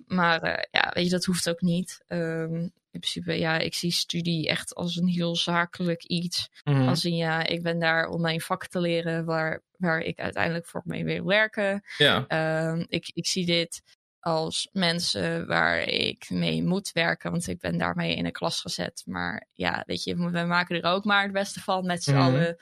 [0.05, 2.03] Maar ja, weet je, dat hoeft ook niet.
[2.07, 6.49] Um, in principe, ja, ik zie studie echt als een heel zakelijk iets.
[6.63, 6.87] Mm.
[6.87, 10.65] Als in, ja, ik ben daar om mijn vak te leren waar, waar ik uiteindelijk
[10.65, 11.83] voor mee wil werken.
[11.97, 12.25] Ja.
[12.71, 13.81] Um, ik, ik zie dit
[14.19, 19.03] als mensen waar ik mee moet werken, want ik ben daarmee in een klas gezet.
[19.05, 22.21] Maar ja, weet je, we maken er ook maar het beste van met z'n mm.
[22.21, 22.57] allen.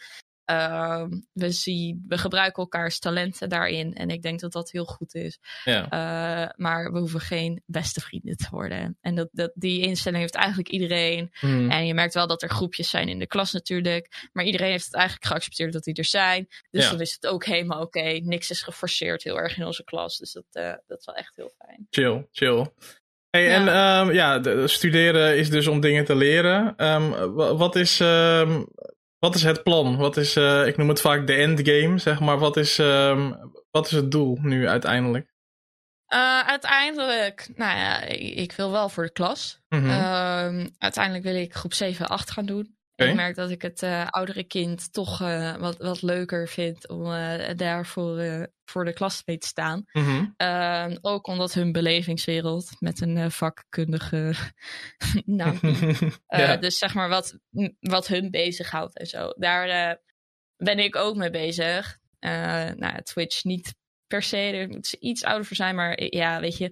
[0.48, 3.94] Ehm, we, zien, we gebruiken elkaars talenten daarin.
[3.94, 5.40] En ik denk dat dat heel goed is.
[5.64, 5.84] Ja.
[5.84, 8.98] Uh, maar we hoeven geen beste vrienden te worden.
[9.02, 11.30] En dat, dat, die instelling heeft eigenlijk iedereen.
[11.40, 11.70] Hmm.
[11.70, 14.30] En je merkt wel dat er groepjes zijn in de klas natuurlijk.
[14.34, 16.48] Maar iedereen heeft het eigenlijk geaccepteerd dat die er zijn.
[16.70, 16.90] Dus ja.
[16.90, 18.20] dan is het ook helemaal oké.
[18.24, 20.18] Niks is geforceerd heel erg in onze klas.
[20.18, 21.88] Dus dat, uh, dat is wel echt heel fijn.
[21.90, 22.72] Chill, chill.
[23.30, 26.86] Hey, En um, ja, de, studeren is dus om dingen te leren.
[26.86, 28.68] Um, wat is um,
[29.20, 29.98] wat is het plan?
[29.98, 32.38] Wat is, uh, ik noem het vaak de endgame, zeg maar.
[32.38, 35.36] Wat is, um, wat is het doel nu uiteindelijk?
[36.14, 39.60] Uh, uiteindelijk, nou ja, ik, ik, wil wel voor de klas.
[39.70, 39.90] Mm -hmm.
[39.90, 42.77] uh, uiteindelijk wil ik groep 7 8 gaan doen.
[43.06, 47.06] Ik merk dat ik het uh, oudere kind toch uh, wat, wat leuker vind om
[47.06, 49.86] uh, daarvoor voor de klas mee te staan.
[49.92, 50.98] Mm -hmm.
[51.02, 54.34] ook omdat hun belevingswereld met een vakkundige
[56.28, 56.58] ja.
[56.58, 57.38] Dus zeg maar wat,
[57.80, 59.30] wat hun bezighoudt en zo.
[59.36, 60.00] Daar
[60.58, 61.98] ben ik ook mee bezig.
[62.20, 63.76] nou, Twitch niet
[64.08, 64.38] per se.
[64.38, 65.76] Er moet ze iets ouder voor zijn.
[65.76, 66.72] Maar ja, weet je,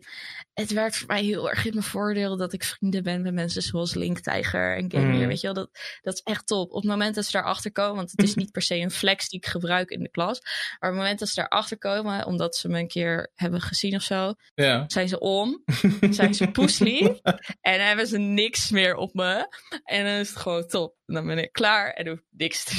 [0.53, 3.61] het werkt voor mij heel erg in mijn voordeel dat ik vrienden ben met mensen
[3.61, 5.13] zoals Link Tiger en Gamer.
[5.13, 5.27] Mm.
[5.27, 5.69] Weet je wel, dat,
[6.01, 6.69] dat is echt top.
[6.69, 9.29] Op het moment dat ze daarachter komen, want het is niet per se een flex
[9.29, 10.39] die ik gebruik in de klas.
[10.41, 13.95] Maar op het moment dat ze daarachter komen, omdat ze me een keer hebben gezien
[13.95, 14.83] of zo, ja.
[14.88, 15.63] zijn ze om,
[16.09, 17.07] zijn ze poeslief
[17.61, 19.47] en hebben ze niks meer op me.
[19.83, 20.95] En dan is het gewoon top.
[21.05, 22.75] dan ben ik klaar en hoef niks te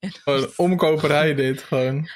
[0.00, 0.12] doen.
[0.12, 2.08] Gewoon omkoperij dit, gewoon.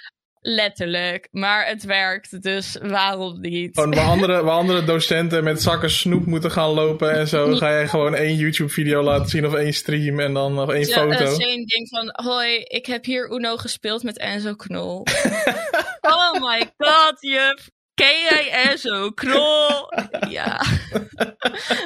[0.44, 1.28] Letterlijk.
[1.30, 3.74] Maar het werkt, dus waarom niet?
[3.74, 7.70] Gewoon waar andere, waar andere docenten met zakken snoep moeten gaan lopen en zo, ga
[7.70, 11.24] jij gewoon één YouTube-video laten zien of één stream en dan nog één ja, foto.
[11.24, 15.06] Ja, één ding van, hoi, ik heb hier Uno gespeeld met Enzo Knol.
[16.00, 17.70] oh my god, juf.
[17.94, 19.92] Enzo Knol?
[20.28, 20.64] ja.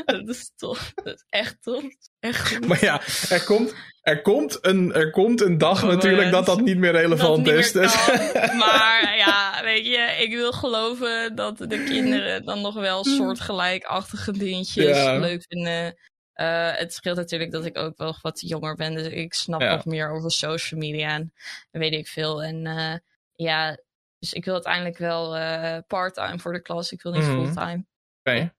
[0.05, 0.93] dat is tof.
[0.95, 1.85] Dat is echt tof.
[2.21, 2.67] Echt goed.
[2.67, 6.77] Maar ja, er komt, er komt, een, er komt een dag natuurlijk dat dat niet
[6.77, 7.73] meer relevant is.
[7.73, 7.95] Dus.
[8.59, 14.97] Maar ja, weet je, ik wil geloven dat de kinderen dan nog wel soortgelijkachtige dingetjes
[15.05, 15.99] leuk vinden.
[16.41, 19.85] Uh, het scheelt natuurlijk dat ik ook wel wat jonger ben, dus ik snap nog
[19.85, 21.33] meer over social media en
[21.71, 22.43] weet ik veel.
[22.43, 22.95] En uh,
[23.33, 23.79] ja,
[24.27, 26.93] dus ik wil uiteindelijk wel uh, part-time voor de klas.
[26.93, 27.45] Ik wil niet mm.
[27.45, 27.87] fulltime.
[28.23, 28.55] Oké.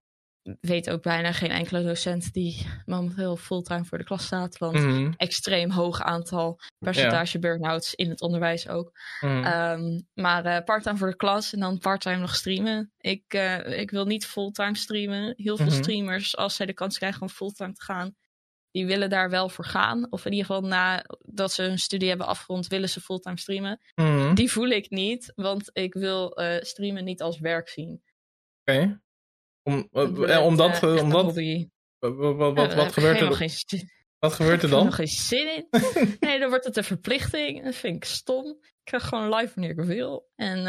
[0.61, 4.57] weet ook bijna geen enkele docent die momenteel fulltime voor de klas staat.
[4.57, 5.13] Want mm.
[5.18, 7.39] extreem hoog aantal percentage ja.
[7.39, 8.91] burn-outs in het onderwijs ook.
[9.22, 9.45] Mm.
[9.45, 12.91] Um, maar uh, part-time voor de klas en dan part-time nog streamen.
[12.97, 15.34] Ik, uh, ik wil niet fulltime streamen.
[15.38, 15.76] Heel veel -hmm.
[15.76, 18.15] streamers, als zij de kans krijgen om fulltime te gaan,
[18.78, 20.07] die willen daar wel voor gaan.
[20.09, 23.80] Of in ieder geval nadat ze hun studie hebben afgerond, willen ze fulltime streamen.
[23.95, 24.36] Mm.
[24.36, 28.01] Die voel ik niet, want ik wil uh, streamen niet als werk zien.
[28.61, 28.78] Oké.
[28.78, 28.99] Okay.
[29.63, 31.25] Om, uh, omdat, uh, omdat
[31.99, 33.34] wat, wat, wat, wat gebeurt er?
[33.34, 34.88] Geen, wat gebeurt er dan?
[34.88, 35.67] Ik heb er geen zin in.
[36.28, 37.63] nee, dan wordt het een verplichting.
[37.63, 38.45] Dat vind ik stom.
[38.61, 40.30] Ik krijg gewoon live wanneer ik wil.
[40.36, 40.59] En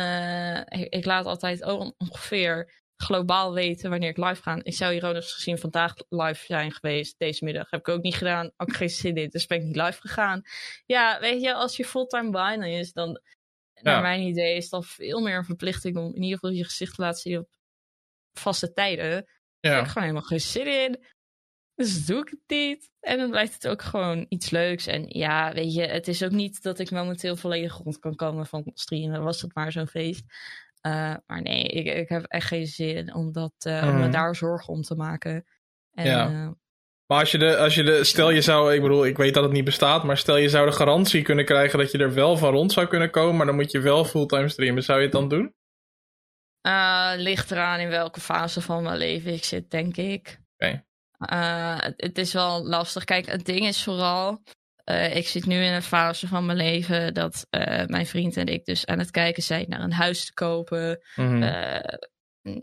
[0.69, 1.65] ik, ik, laat altijd
[1.99, 4.59] ongeveer globaal weten wanneer ik live ga.
[4.63, 7.71] Ik zou ironisch gezien vandaag live zijn geweest, deze middag.
[7.71, 8.53] Heb ik ook niet gedaan.
[8.57, 10.43] Ook geen zin in, dus ben ik niet live gegaan.
[10.87, 13.21] Ja, weet je, als je fulltime bijna is, dan,
[13.81, 16.95] naar mijn idee, is dat veel meer een verplichting om in ieder geval je gezicht
[16.95, 17.49] te laten zien op
[18.33, 19.29] vaste tijden.
[19.61, 19.71] Ja.
[19.71, 21.05] Ik heb gewoon helemaal geen zin in.
[21.75, 22.91] Dus doe ik het niet.
[23.01, 24.87] En dan blijft het ook gewoon iets leuks.
[24.87, 28.47] En ja, weet je, het is ook niet dat ik momenteel volledig rond kan komen
[28.47, 29.23] van streamen.
[29.23, 30.25] Was het maar zo'n feest.
[30.83, 33.89] Uh, maar nee, ik, ik heb echt geen zin om, dat, uh, mm.
[33.89, 34.11] om me mhm.
[34.11, 35.47] daar zorgen om te maken.
[35.91, 36.31] En, ja.
[36.31, 36.49] Uh,
[37.07, 39.43] maar als je, de, als je de, stel je zou, ik bedoel, ik weet dat
[39.43, 42.37] het niet bestaat, maar stel je zou de garantie kunnen krijgen dat je er wel
[42.37, 44.83] van rond zou kunnen komen, maar dan moet je wel fulltime streamen.
[44.83, 45.57] Zou je het dan doen?
[47.17, 50.41] ligt eraan in welke fase van mijn leven ik zit, denk ik.
[50.57, 50.85] Oké.
[51.97, 53.05] het, is wel lastig.
[53.05, 54.43] Kijk, het ding is vooral,
[54.91, 58.47] uh, ik zit nu in een fase van mijn leven dat uh, mijn vriend en
[58.47, 61.01] ik dus aan het kijken zijn naar een huis te kopen.
[61.17, 61.43] Mm -hmm.
[61.43, 61.79] uh,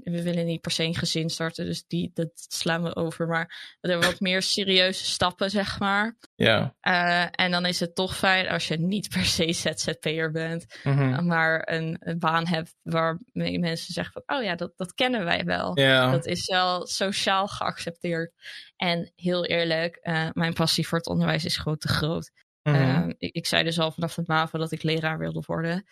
[0.03, 3.27] we willen niet per se een gezin starten, dus die, dat slaan we over.
[3.27, 6.17] Maar er wat meer serieuze stappen, zeg maar.
[6.35, 6.75] Ja.
[6.81, 10.97] Uh, en dan is het toch fijn als je niet per se ZZP'er bent, mm
[10.97, 11.25] -hmm.
[11.25, 15.43] maar een, een, baan hebt waarmee mensen zeggen van, oh ja, dat, dat kennen wij
[15.43, 15.79] wel.
[15.79, 16.11] Ja.
[16.11, 18.31] Dat is wel sociaal geaccepteerd.
[18.75, 22.31] En heel eerlijk, uh, mijn passie voor het onderwijs is gewoon te groot.
[22.63, 23.09] Mm -hmm.
[23.09, 25.85] uh, ik, ik, zei dus al vanaf het MAVO dat ik leraar wilde worden.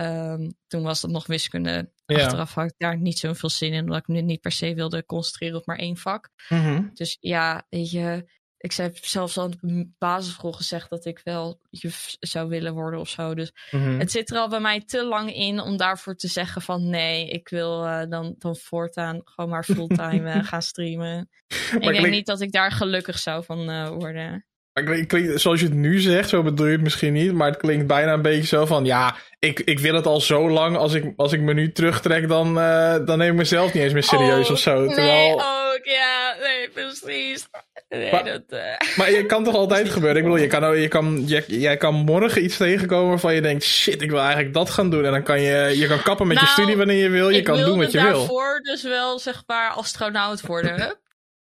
[0.00, 1.92] Um, toen was dat nog wiskunde.
[2.06, 2.24] Ja.
[2.24, 5.04] Achteraf had ik daar niet zoveel zin in, omdat ik nu niet per se wilde
[5.04, 6.30] concentreren op maar één vak.
[6.48, 6.90] Mm -hmm.
[6.94, 8.24] Dus ja, weet je,
[8.58, 13.00] ik heb zelfs al op de basisschool gezegd dat ik wel juf zou willen worden
[13.00, 13.34] of zo.
[13.34, 13.98] Dus mm -hmm.
[13.98, 17.28] het zit er al bij mij te lang in om daarvoor te zeggen van nee,
[17.28, 21.28] ik wil uh, dan, dan voortaan gewoon maar fulltime uh, gaan streamen.
[21.78, 24.46] ik denk niet dat ik daar gelukkig zou van uh, worden.
[24.84, 27.86] Klinkt, zoals je het nu zegt, zo bedoel je het misschien niet, maar het klinkt
[27.86, 31.12] bijna een beetje zo van, ja, ik, ik wil het al zo lang, als ik,
[31.16, 34.46] als ik me nu terugtrek, dan, uh, dan neem ik mezelf niet eens meer serieus
[34.46, 34.86] oh, of zo.
[34.86, 35.36] Terwijl...
[35.36, 37.48] Nee, ook, ja, nee, precies.
[37.88, 38.96] Nee, maar, dat, uh...
[38.96, 40.16] maar je kan toch altijd gebeuren?
[40.16, 43.64] Ik bedoel, je kan, je kan, je, jij kan morgen iets tegenkomen waarvan je denkt,
[43.64, 45.04] shit, ik wil eigenlijk dat gaan doen.
[45.04, 47.42] En dan kan je, je kan kappen met nou, je studie wanneer je wil, je
[47.42, 48.08] kan doen wat je wil.
[48.08, 50.74] Ik daarvoor dus wel, zeg maar, astronaut worden.
[50.74, 50.94] Oké.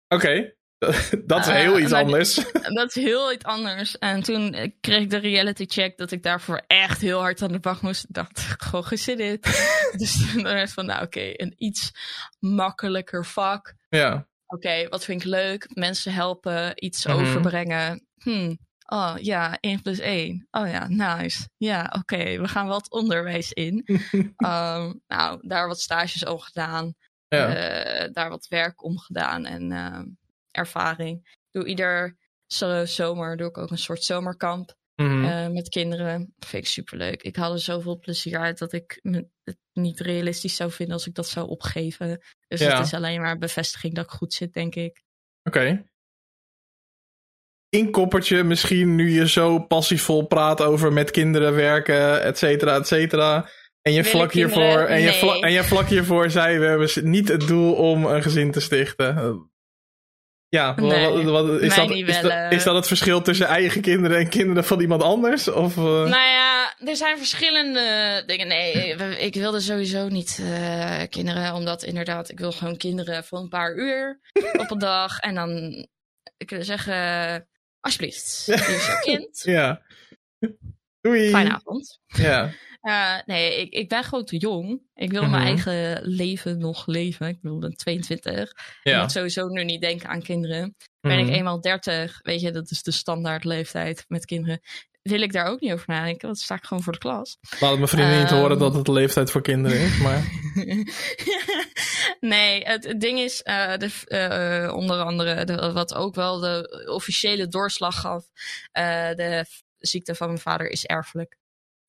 [0.08, 0.55] Okay.
[1.26, 2.34] dat is heel uh, iets anders.
[2.78, 3.98] Dat is heel iets anders.
[3.98, 7.58] En toen kreeg ik de reality check dat ik daarvoor echt heel hard aan de
[7.58, 8.14] bak moest.
[8.14, 9.40] dacht ik gewoon gezin in.
[9.96, 11.92] dus toen werd van, nou oké, okay, een iets
[12.38, 13.74] makkelijker vak.
[13.88, 14.14] Ja.
[14.46, 15.70] Oké, okay, wat vind ik leuk?
[15.74, 17.22] Mensen helpen, iets mm -hmm.
[17.22, 18.06] overbrengen.
[18.22, 18.58] Hmm.
[18.86, 20.48] Oh ja, 1 plus 1.
[20.50, 21.48] Oh ja, nice.
[21.56, 23.84] Ja, oké, okay, we gaan wat onderwijs in.
[24.36, 26.94] um, nou, daar wat stages om gedaan.
[27.28, 27.48] Ja.
[27.48, 29.44] Uh, daar wat werk om gedaan.
[29.44, 30.00] En uh,
[30.56, 31.38] ervaring.
[31.50, 32.16] Doe ieder
[32.84, 35.24] zomer doe ik ook een soort zomerkamp mm -hmm.
[35.24, 36.32] uh, met kinderen.
[36.36, 37.22] Dat vind ik superleuk.
[37.22, 39.00] Ik haal er zoveel plezier uit dat ik
[39.44, 42.22] het niet realistisch zou vinden als ik dat zou opgeven.
[42.48, 42.76] Dus ja.
[42.76, 45.02] het is alleen maar een bevestiging dat ik goed zit, denk ik.
[45.42, 45.58] Oké.
[45.58, 45.86] Okay.
[47.68, 53.50] Inkoppertje, misschien nu je zo passievol praat over met kinderen werken, et cetera, et cetera.
[53.82, 57.28] En je, vlak hiervoor, en, je vlak, en je vlak hiervoor zei, we hebben niet
[57.28, 59.50] het doel om een gezin te stichten.
[60.48, 64.18] Ja, nee, wat, wat, is, dat, is, dat, is, dat, het verschil tussen eigen kinderen
[64.18, 65.48] en kinderen van iemand anders?
[65.48, 65.84] Of, uh...
[65.84, 68.46] Nou ja, er zijn verschillende dingen.
[68.46, 73.48] Nee, ik wilde sowieso niet uh, kinderen, omdat inderdaad, ik wil gewoon kinderen voor een
[73.48, 74.20] paar uur
[74.62, 75.18] op een dag.
[75.18, 75.86] En dan
[76.44, 77.48] kunnen zeggen,
[77.80, 79.40] alsjeblieft, hier is jouw kind.
[79.42, 79.82] ja.
[81.00, 81.30] Doei.
[81.30, 82.00] Fijne avond.
[82.06, 82.50] Ja.
[83.26, 84.80] Nee, ik, ik ben gewoon te jong.
[84.94, 85.36] Ik wil mm -hmm.
[85.36, 87.28] mijn eigen leven nog leven.
[87.28, 88.52] Ik bedoel, ik ben 22.
[88.82, 88.94] Ja.
[88.94, 90.62] Ik moet sowieso nu niet denken aan kinderen.
[90.62, 91.10] Mm -hmm.
[91.10, 91.34] Ben ik mhm.
[91.34, 94.60] eenmaal 30, weet je, dat is de standaard leeftijd met kinderen.
[95.02, 97.38] Wil ik daar ook niet over nadenken, want sta ik gewoon voor de klas.
[97.60, 100.24] Laat mijn vrienden um, niet horen dat het de leeftijd voor kinderen is, maar...
[102.34, 103.90] nee, het, het, ding is, uh, de,
[104.68, 108.24] uh, onder andere, de, wat ook wel de officiële doorslag gaf,
[108.78, 109.44] uh, de
[109.78, 111.36] ziekte van mijn vader is erfelijk.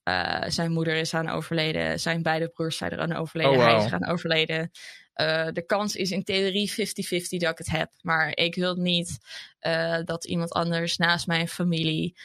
[0.08, 2.00] Uh, zijn moeder is aan overleden.
[2.00, 3.52] Zijn beide broers zijn eraan overleden.
[3.52, 3.76] Oh, wow.
[3.76, 4.72] Hij is aan overleden.
[5.16, 6.74] Uh, de kans is in theorie 50-50
[7.38, 7.92] dat ik het heb.
[8.02, 9.18] Maar ik wil niet
[9.62, 12.16] uh, dat iemand anders naast mijn familie,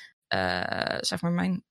[1.01, 1.65] zeg maar mijn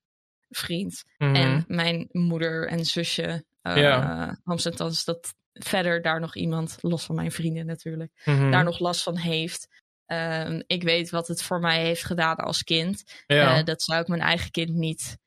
[0.50, 1.30] vriend Mhm.
[1.30, 1.44] mm -hmm.
[1.44, 4.38] en mijn moeder en zusje, ja.
[4.44, 8.52] althans dat verder daar nog iemand, los van mijn vrienden natuurlijk, mm -hmm.
[8.52, 9.68] daar nog last van heeft.
[10.06, 13.04] Um, ik weet wat het voor mij heeft gedaan als kind.
[13.28, 13.64] Ja.
[13.64, 15.18] dat zou ik mijn eigen kind niet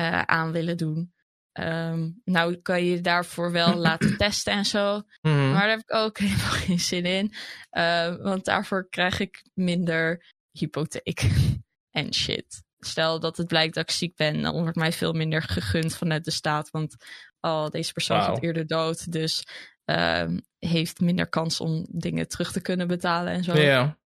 [0.00, 1.12] uh, aan willen doen.
[1.52, 5.02] Ehm, nou kan je daarvoor wel laten testen en zo.
[5.20, 5.50] Mhm.
[5.50, 7.34] Maar daar heb ik ook helemaal geen zin in.
[7.70, 11.30] Uh, want daarvoor krijg ik minder hypotheek
[11.90, 12.62] en shit.
[12.78, 16.24] Stel dat het blijkt dat ik ziek ben, dan wordt mij veel minder gegund vanuit
[16.24, 16.70] de staat.
[16.70, 16.96] Want
[17.40, 18.26] oh, deze persoon wow.
[18.26, 19.12] gaat eerder dood.
[19.12, 19.44] Dus
[19.86, 20.28] uh,
[20.58, 23.58] heeft minder kans om dingen terug te kunnen betalen en zo.
[23.58, 23.98] Ja.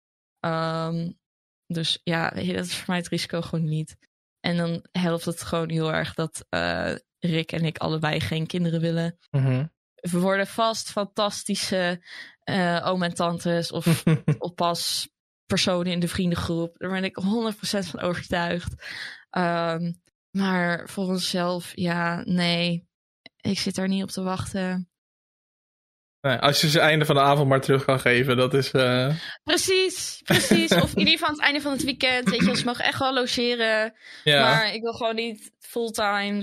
[0.89, 1.18] Um,
[1.66, 3.97] dus ja, dat is voor mij het risico gewoon niet.
[4.47, 8.80] En dan helpt het gewoon heel erg dat uh, Rick en ik allebei geen kinderen
[8.80, 9.18] willen.
[9.30, 9.72] Mm-hmm.
[9.94, 12.05] We worden vast fantastische
[12.44, 14.05] uh, oom en tantes of
[14.38, 15.09] oppas
[15.47, 16.78] personen in de vriendengroep.
[16.78, 17.24] Daar ben ik 100%
[17.88, 18.74] van overtuigd.
[19.30, 22.88] Um, maar voor onszelf, ja, nee.
[23.40, 24.90] Ik zit daar niet op te wachten.
[26.27, 28.72] Nee, als je ze einde van de avond maar terug kan geven, dat is.
[28.72, 29.14] Uh...
[29.45, 30.72] Precies, precies.
[30.83, 32.31] of in ieder geval aan het einde van het weekend.
[32.31, 33.95] Weet je, ze mogen echt wel logeren.
[34.24, 34.41] Ja.
[34.41, 36.43] Maar ik wil gewoon niet fulltime,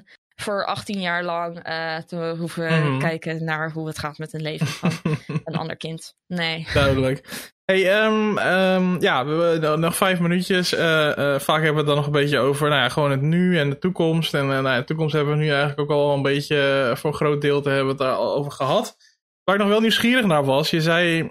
[0.00, 0.04] 24-7
[0.36, 2.98] voor 18 jaar lang uh, te hoeven Mhm.
[2.98, 4.92] kijken naar hoe het gaat met een leven van
[5.44, 6.14] een ander kind.
[6.26, 6.66] Nee.
[6.74, 7.52] Duidelijk.
[7.72, 10.74] Hey, um, um, ja, we, we, nog vijf minuutjes.
[10.74, 10.80] Uh,
[11.18, 13.58] uh, vaak hebben we het dan nog een beetje over nou ja, gewoon het nu
[13.58, 14.34] en de toekomst.
[14.34, 17.10] En uh, nou ja, de toekomst hebben we nu eigenlijk ook al een beetje voor
[17.10, 18.96] een groot deel te hebben het daar al over gehad.
[19.44, 21.30] Waar ik nog wel nieuwsgierig naar was, je zei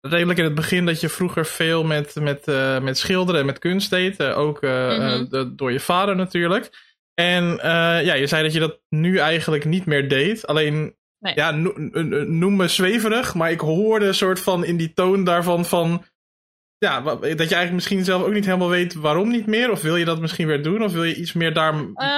[0.00, 2.46] redelijk in het begin dat je vroeger veel met, met,
[2.82, 4.22] met schilderen en met kunst deed.
[4.22, 5.24] ook Mhm.
[5.28, 6.70] de, door je vader natuurlijk.
[7.14, 7.58] En
[8.04, 10.46] ja, je zei dat je dat nu eigenlijk niet meer deed.
[10.46, 11.34] Alleen Nee.
[11.34, 11.74] ja, no-
[12.24, 16.04] noem me zweverig, maar ik hoorde een soort van in die toon daarvan van.
[16.78, 19.70] Ja, dat je eigenlijk misschien zelf ook niet helemaal weet waarom niet meer.
[19.70, 20.82] Of wil je dat misschien weer doen?
[20.82, 21.72] Of wil je iets meer daar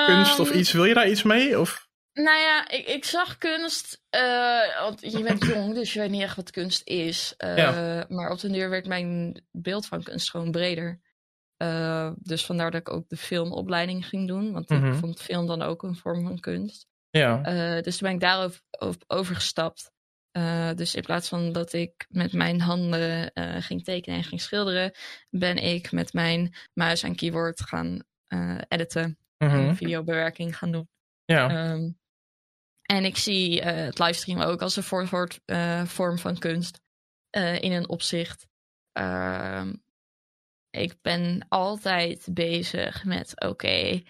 [0.07, 0.59] kunst of Ehm.
[0.59, 0.73] iets?
[0.73, 1.61] Wil je daar iets mee?
[1.61, 1.89] Of?
[2.13, 4.03] Nou ja, ik, ik zag kunst.
[4.11, 7.35] eh, want je bent jong, dus je weet niet echt wat kunst is.
[7.37, 8.07] Eh, Ja.
[8.09, 11.01] Maar op den duur werd mijn beeld van kunst gewoon breder.
[11.57, 14.53] Eh, dus vandaar dat ik ook de filmopleiding ging doen.
[14.53, 14.87] Want Mhm.
[14.87, 16.87] ik vond film dan ook een vorm van kunst.
[17.13, 17.43] Ja.
[17.43, 18.61] Eh, dus toen ben ik daarover
[19.07, 19.93] overgestapt.
[20.31, 24.41] Eh, dus in plaats van dat ik met mijn handen eh, ging tekenen en ging
[24.41, 24.93] schilderen,
[25.31, 28.03] ben ik met mijn muis en keyboard gaan
[28.69, 30.89] editen en videobewerking gaan doen.
[31.25, 31.49] ja.
[31.49, 31.91] Ehm,
[32.83, 36.81] en ik zie het livestreamen ook als een eh, vorm van kunst
[37.61, 38.47] in een opzicht.
[38.93, 39.75] Ehm,
[40.71, 44.03] ik ben altijd bezig met: oké,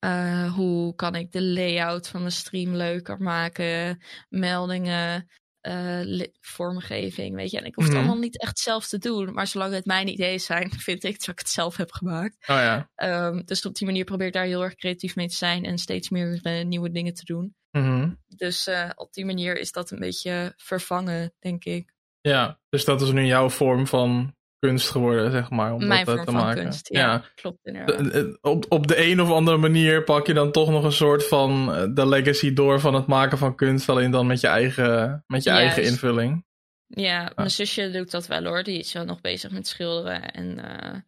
[0.00, 4.02] eh, hoe kan ik de layout van de stream leuker maken?
[4.28, 5.28] Meldingen,
[5.60, 7.58] eh, vormgeving, weet je.
[7.58, 7.94] En ik hoef Mhm.
[7.94, 11.18] het allemaal niet echt zelf te doen, maar zolang het mijn ideeën zijn, vind ik
[11.18, 12.36] dat ik het zelf heb gemaakt.
[12.40, 12.90] Oh ja.
[12.94, 15.78] Ehm, dus op die manier probeer ik daar heel erg creatief mee te zijn en
[15.78, 17.54] steeds meer eh, nieuwe dingen te doen.
[17.70, 18.10] Mhm.
[18.26, 21.92] Dus op die manier is dat een beetje vervangen, denk ik.
[22.20, 22.58] ja.
[22.68, 25.72] Dus dat is nu jouw vorm van kunst geworden, zeg maar.
[25.72, 26.62] Om Mijn dat vorm te van maken.
[26.62, 26.88] kunst.
[26.88, 27.98] Ja, klopt inderdaad.
[27.98, 30.92] De- de- Op, op de een of andere manier pak je dan toch nog een
[30.92, 34.46] soort van eh, de legacy door van het maken van kunst, alleen dan met je
[34.46, 36.44] eigen, met je eigen invulling.
[36.86, 38.62] Ja, mijn zusje doet dat wel hoor.
[38.62, 40.30] Die is wel nog bezig met schilderen.
[40.32, 40.98] En eh,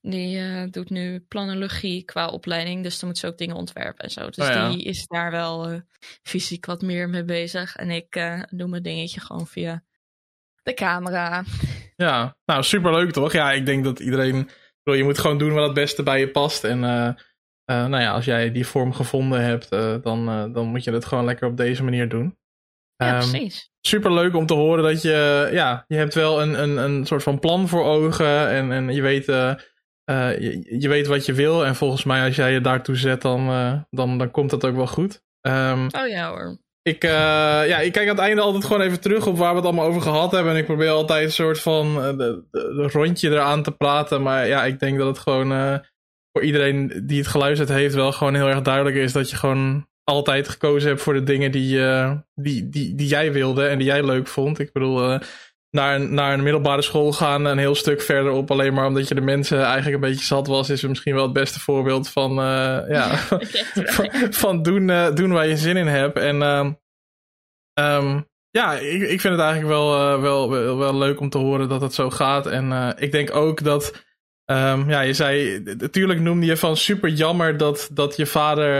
[0.00, 2.82] die eh, doet nu planologie qua opleiding.
[2.82, 4.30] Dus dan moet ze ook dingen ontwerpen en zo.
[4.30, 4.70] Dus Oh ja.
[4.70, 5.80] die is daar wel eh,
[6.22, 7.76] fysiek wat meer mee bezig.
[7.76, 9.82] En ik eh, doe mijn dingetje gewoon via
[10.62, 11.44] de camera.
[11.96, 13.32] Ja, nou superleuk toch?
[13.32, 14.48] Ja, ik denk dat iedereen.
[14.82, 16.64] bedoel, Je moet gewoon doen wat het beste bij je past.
[16.64, 17.06] En eh,
[17.64, 21.04] eh, nou ja, als jij die vorm gevonden hebt, eh, dan, dan moet je het
[21.04, 22.38] gewoon lekker op deze manier doen.
[22.96, 23.70] Ja, Ehm, precies.
[23.86, 27.38] superleuk om te horen dat je, ja, je hebt wel een, een, een soort van
[27.38, 31.64] plan voor ogen en, en je, weet, je, je weet wat je wil.
[31.64, 33.46] En volgens mij als jij je daartoe zet, dan,
[33.90, 35.22] dan, dan komt dat ook wel goed.
[35.40, 36.58] Ehm, Oh ja hoor.
[36.82, 37.10] Ik, eh,
[37.66, 39.86] ja, ik kijk aan het einde altijd gewoon even terug op waar we het allemaal
[39.86, 40.52] over gehad hebben.
[40.52, 44.22] En ik probeer altijd een soort van eh, rondje eraan te praten.
[44.22, 45.74] Maar ja, ik denk dat het gewoon eh,
[46.32, 49.88] voor iedereen die het geluisterd heeft wel gewoon heel erg duidelijk is dat je gewoon
[50.04, 51.80] altijd gekozen hebt voor de dingen die,
[52.34, 54.58] die, die, die jij wilde en die jij leuk vond.
[54.58, 55.18] Ik bedoel,
[55.70, 59.08] naar, een, naar een middelbare school gaan een heel stuk verder op alleen maar omdat
[59.08, 62.30] je de mensen eigenlijk een beetje zat was, is misschien wel het beste voorbeeld van,
[62.30, 63.16] eh, ja,
[63.96, 66.18] van, van doen, eh, doen waar je zin in hebt.
[66.18, 66.72] En ehm,
[67.74, 71.38] ehm, ja, ik, ik vind het eigenlijk wel, eh, wel, wel, wel leuk om te
[71.38, 72.46] horen dat het zo gaat.
[72.46, 74.04] En ik denk ook dat,
[74.44, 78.74] ehm, ja, je zei, natuurlijk noemde je van super jammer dat, dat je vader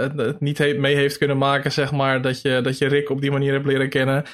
[0.00, 3.10] het, het niet he- mee heeft kunnen maken, zeg maar, dat je, dat je Rick
[3.10, 4.24] op die manier hebt leren kennen.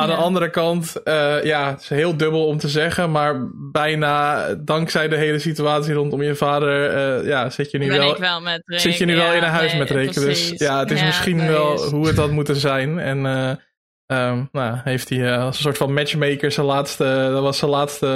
[0.00, 0.14] Aan Ja.
[0.16, 5.08] de andere kant, eh, ja, het is heel dubbel om te zeggen, maar bijna dankzij
[5.08, 8.80] de hele situatie rondom je vader, eh, ja, zit je nu ben wel Rick.
[8.80, 10.14] zit je nu wel in een huis nee, met Rick.
[10.14, 12.98] Dus ja, het is Ja, misschien wel hoe het had moeten zijn.
[12.98, 13.50] En eh,
[14.06, 18.06] ehm, nou, heeft hij als een soort van matchmaker zijn laatste, dat was zijn laatste,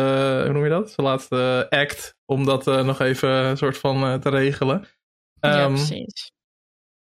[0.45, 0.91] hoe noem je dat?
[0.91, 4.85] Zijn laatste act om dat nog even een soort van te regelen.
[5.41, 6.32] Ja, Ehm, precies.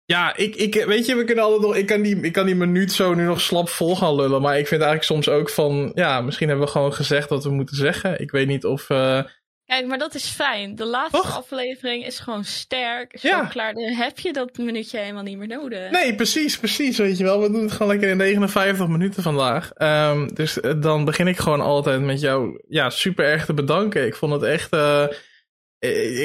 [0.06, 1.76] Ja, ik, ik, weet je, we kunnen altijd nog.
[1.76, 4.42] Ik kan, die, ik kan die minuut zo nu nog slap vol gaan lullen.
[4.42, 5.92] Maar ik vind eigenlijk soms ook van.
[5.96, 8.22] Ja, misschien hebben we gewoon gezegd wat we moeten zeggen.
[8.22, 8.90] Ik weet niet of.
[8.90, 9.22] Uh...
[9.66, 10.76] Kijk, maar dat is fijn.
[10.76, 13.14] De laatste aflevering is gewoon sterk.
[13.14, 13.46] Is ja.
[13.46, 13.74] klaar.
[13.74, 15.92] Dan heb je dat minuutje helemaal niet meer nodig.
[15.92, 16.98] Nee, precies, precies.
[16.98, 17.42] Weet je wel.
[17.42, 19.72] We doen het gewoon lekker in 59 minuten vandaag.
[19.78, 22.62] Um, dus uh, dan begin ik gewoon altijd met jou.
[22.68, 24.06] Ja, super erg te bedanken.
[24.06, 24.74] Ik vond het echt.
[24.74, 25.10] Uh, eh,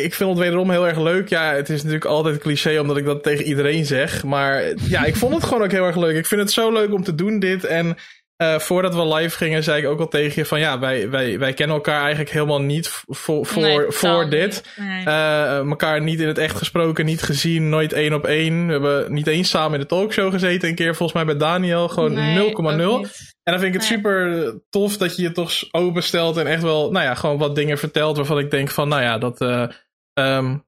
[0.04, 1.28] ik vind het wederom heel erg leuk.
[1.28, 4.24] Ja, het is natuurlijk altijd cliché omdat ik dat tegen iedereen zeg.
[4.24, 6.16] Maar ja, ik vond het gewoon ook heel erg leuk.
[6.16, 7.64] Ik vind het zo leuk om te doen dit.
[7.64, 7.96] En
[8.42, 11.38] uh, voordat we live gingen, zei ik ook al tegen je van ja, wij, wij,
[11.38, 14.62] wij kennen elkaar eigenlijk helemaal niet voor, voor, voor dit.
[14.76, 15.06] Nee.
[15.06, 18.66] Uh, elkaar niet in het echt gesproken, niet gezien, nooit één op één.
[18.66, 21.88] We hebben niet eens samen in de talkshow gezeten, een keer volgens mij bij Daniel,
[21.88, 22.18] gewoon 0,0.
[23.42, 26.90] En dan vind ik het super tof dat je je toch openstelt en echt wel,
[26.90, 29.40] nou ja, gewoon wat dingen vertelt waarvan ik denk van, nou ja, dat.
[29.40, 29.68] Uh,
[30.14, 30.64] um,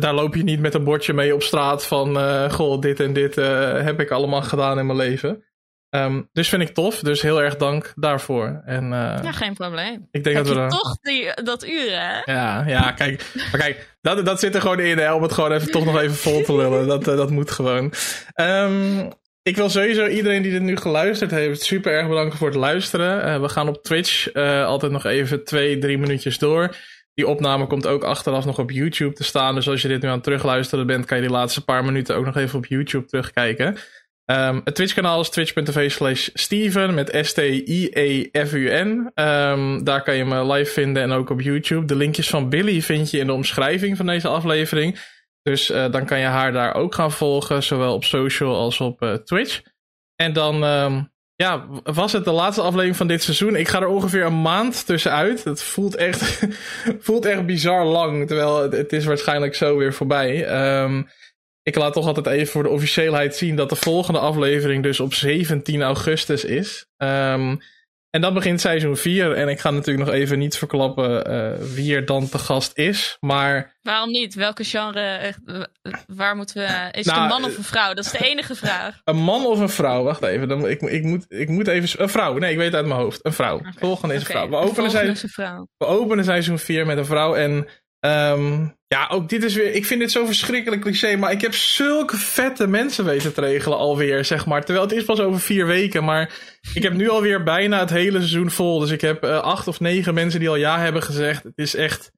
[0.00, 3.12] daar loop je niet met een bordje mee op straat van, uh, goh, dit en
[3.12, 5.44] dit uh, heb ik allemaal gedaan in mijn leven.
[5.96, 6.98] Um, dus vind ik tof.
[6.98, 8.62] Dus heel erg dank daarvoor.
[8.64, 10.08] En, uh, ja, geen probleem.
[10.10, 12.32] Ik denk dat we toch die, dat uur, hè?
[12.32, 15.52] Ja, ja kijk, maar kijk dat, dat zit er gewoon in, hè, om het gewoon
[15.52, 16.86] even, toch nog even vol te lullen.
[16.86, 17.92] Dat, uh, dat moet gewoon.
[18.34, 22.56] Um, ik wil sowieso iedereen die dit nu geluisterd heeft super erg bedanken voor het
[22.56, 23.28] luisteren.
[23.28, 26.76] Uh, we gaan op Twitch altijd nog even twee, drie minuutjes door.
[27.14, 29.54] Die opname komt ook achteraf nog op YouTube te staan.
[29.54, 32.16] Dus als je dit nu aan het terugluisteren bent, kan je die laatste paar minuten
[32.16, 33.76] ook nog even op YouTube terugkijken.
[34.26, 39.10] Um, het Twitch-kanaal is twitch.tv slash Steven met S-T-I-E-F-U-N.
[39.14, 41.86] Ehm, daar kan je me live vinden en ook op YouTube.
[41.86, 44.98] De linkjes van Billy vind je in de omschrijving van deze aflevering.
[45.42, 49.02] Dus uh, dan kan je haar daar ook gaan volgen, zowel op social als op
[49.02, 49.62] uh, Twitch.
[50.14, 53.56] En dan um, ja, was het de laatste aflevering van dit seizoen.
[53.56, 55.44] Ik ga er ongeveer een maand tussenuit.
[55.44, 56.46] Het voelt echt,
[57.06, 60.48] voelt echt bizar lang, terwijl het, is waarschijnlijk zo weer voorbij.
[60.82, 61.08] Um,
[61.66, 65.14] ik laat toch altijd even voor de officieelheid zien dat de volgende aflevering dus op
[65.14, 66.86] 17 augustus is.
[66.96, 67.60] Um,
[68.10, 69.32] en dan begint seizoen 4.
[69.32, 73.16] En ik ga natuurlijk nog even niet verklappen uh, wie er dan te gast is.
[73.20, 73.76] Maar.
[73.82, 74.34] Waarom niet?
[74.34, 75.34] Welke genre?
[75.46, 75.62] Uh,
[76.06, 76.88] waar moeten we.
[76.98, 77.94] Is nou, het een man of een vrouw?
[77.94, 79.00] Dat is de enige vraag.
[79.04, 80.02] Een man of een vrouw?
[80.02, 80.48] Wacht even.
[80.48, 82.02] Dan, ik, ik, moet, ik moet even.
[82.02, 82.38] Een vrouw.
[82.38, 83.24] Nee, ik weet het uit mijn hoofd.
[83.24, 83.56] Een vrouw.
[83.56, 83.72] Okay.
[83.76, 84.48] Volgende is een vrouw.
[84.48, 87.34] We openen, seizoen, we openen seizoen 4 met een vrouw.
[87.34, 87.68] En
[88.06, 89.74] Um, ja, ook dit is weer.
[89.74, 91.16] Ik vind dit zo verschrikkelijk cliché.
[91.16, 94.64] Maar ik heb zulke vette mensen weten te regelen alweer, zeg maar.
[94.64, 96.04] Terwijl het is pas over vier weken.
[96.04, 96.32] Maar
[96.74, 98.78] ik heb nu alweer bijna het hele seizoen vol.
[98.78, 101.42] Dus ik heb uh, acht of negen mensen die al ja hebben gezegd.
[101.42, 102.12] Het is echt.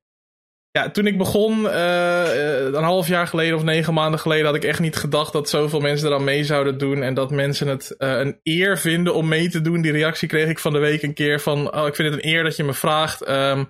[0.70, 4.64] Ja, toen ik begon, uh, een half jaar geleden of negen maanden geleden, had ik
[4.64, 7.02] echt niet gedacht dat zoveel mensen er dan mee zouden doen.
[7.02, 9.80] En dat mensen het een eer vinden om mee te doen.
[9.80, 12.30] Die reactie kreeg ik van de week een keer van: Oh, ik vind het een
[12.30, 13.28] eer dat je me vraagt.
[13.28, 13.68] Um,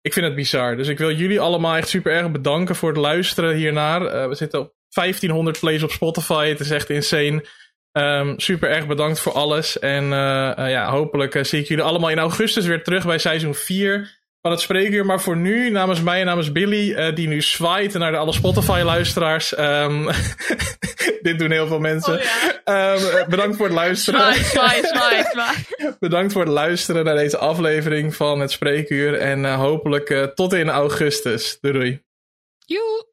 [0.00, 0.76] ik vind het bizar.
[0.76, 4.02] Dus ik wil jullie allemaal echt super erg bedanken voor het luisteren hiernaar.
[4.02, 6.48] Uh, we zitten op 1500 plays op Spotify.
[6.48, 7.44] Het is echt insane.
[7.92, 9.78] Um, super erg bedankt voor alles.
[9.78, 13.54] En uh, uh, ja, hopelijk zie ik jullie allemaal in augustus weer terug bij seizoen
[13.54, 15.06] 4 van het spreekuur.
[15.06, 18.32] Maar voor nu, namens mij en namens Billy, uh, die nu zwaait naar de alle
[18.32, 19.58] Spotify-luisteraars.
[19.58, 20.08] Um,
[21.22, 22.14] dit doen heel veel mensen.
[22.14, 22.24] Oh,
[22.64, 22.94] ja.
[22.94, 24.34] um, bedankt voor het luisteren.
[24.34, 25.56] Zwaai, zwaai, zwaai,
[25.98, 29.18] bedankt voor het luisteren naar deze aflevering van het spreekuur.
[29.18, 31.58] En uh, hopelijk uh, tot in augustus.
[31.60, 32.02] Doei doei.
[32.66, 33.09] Joe.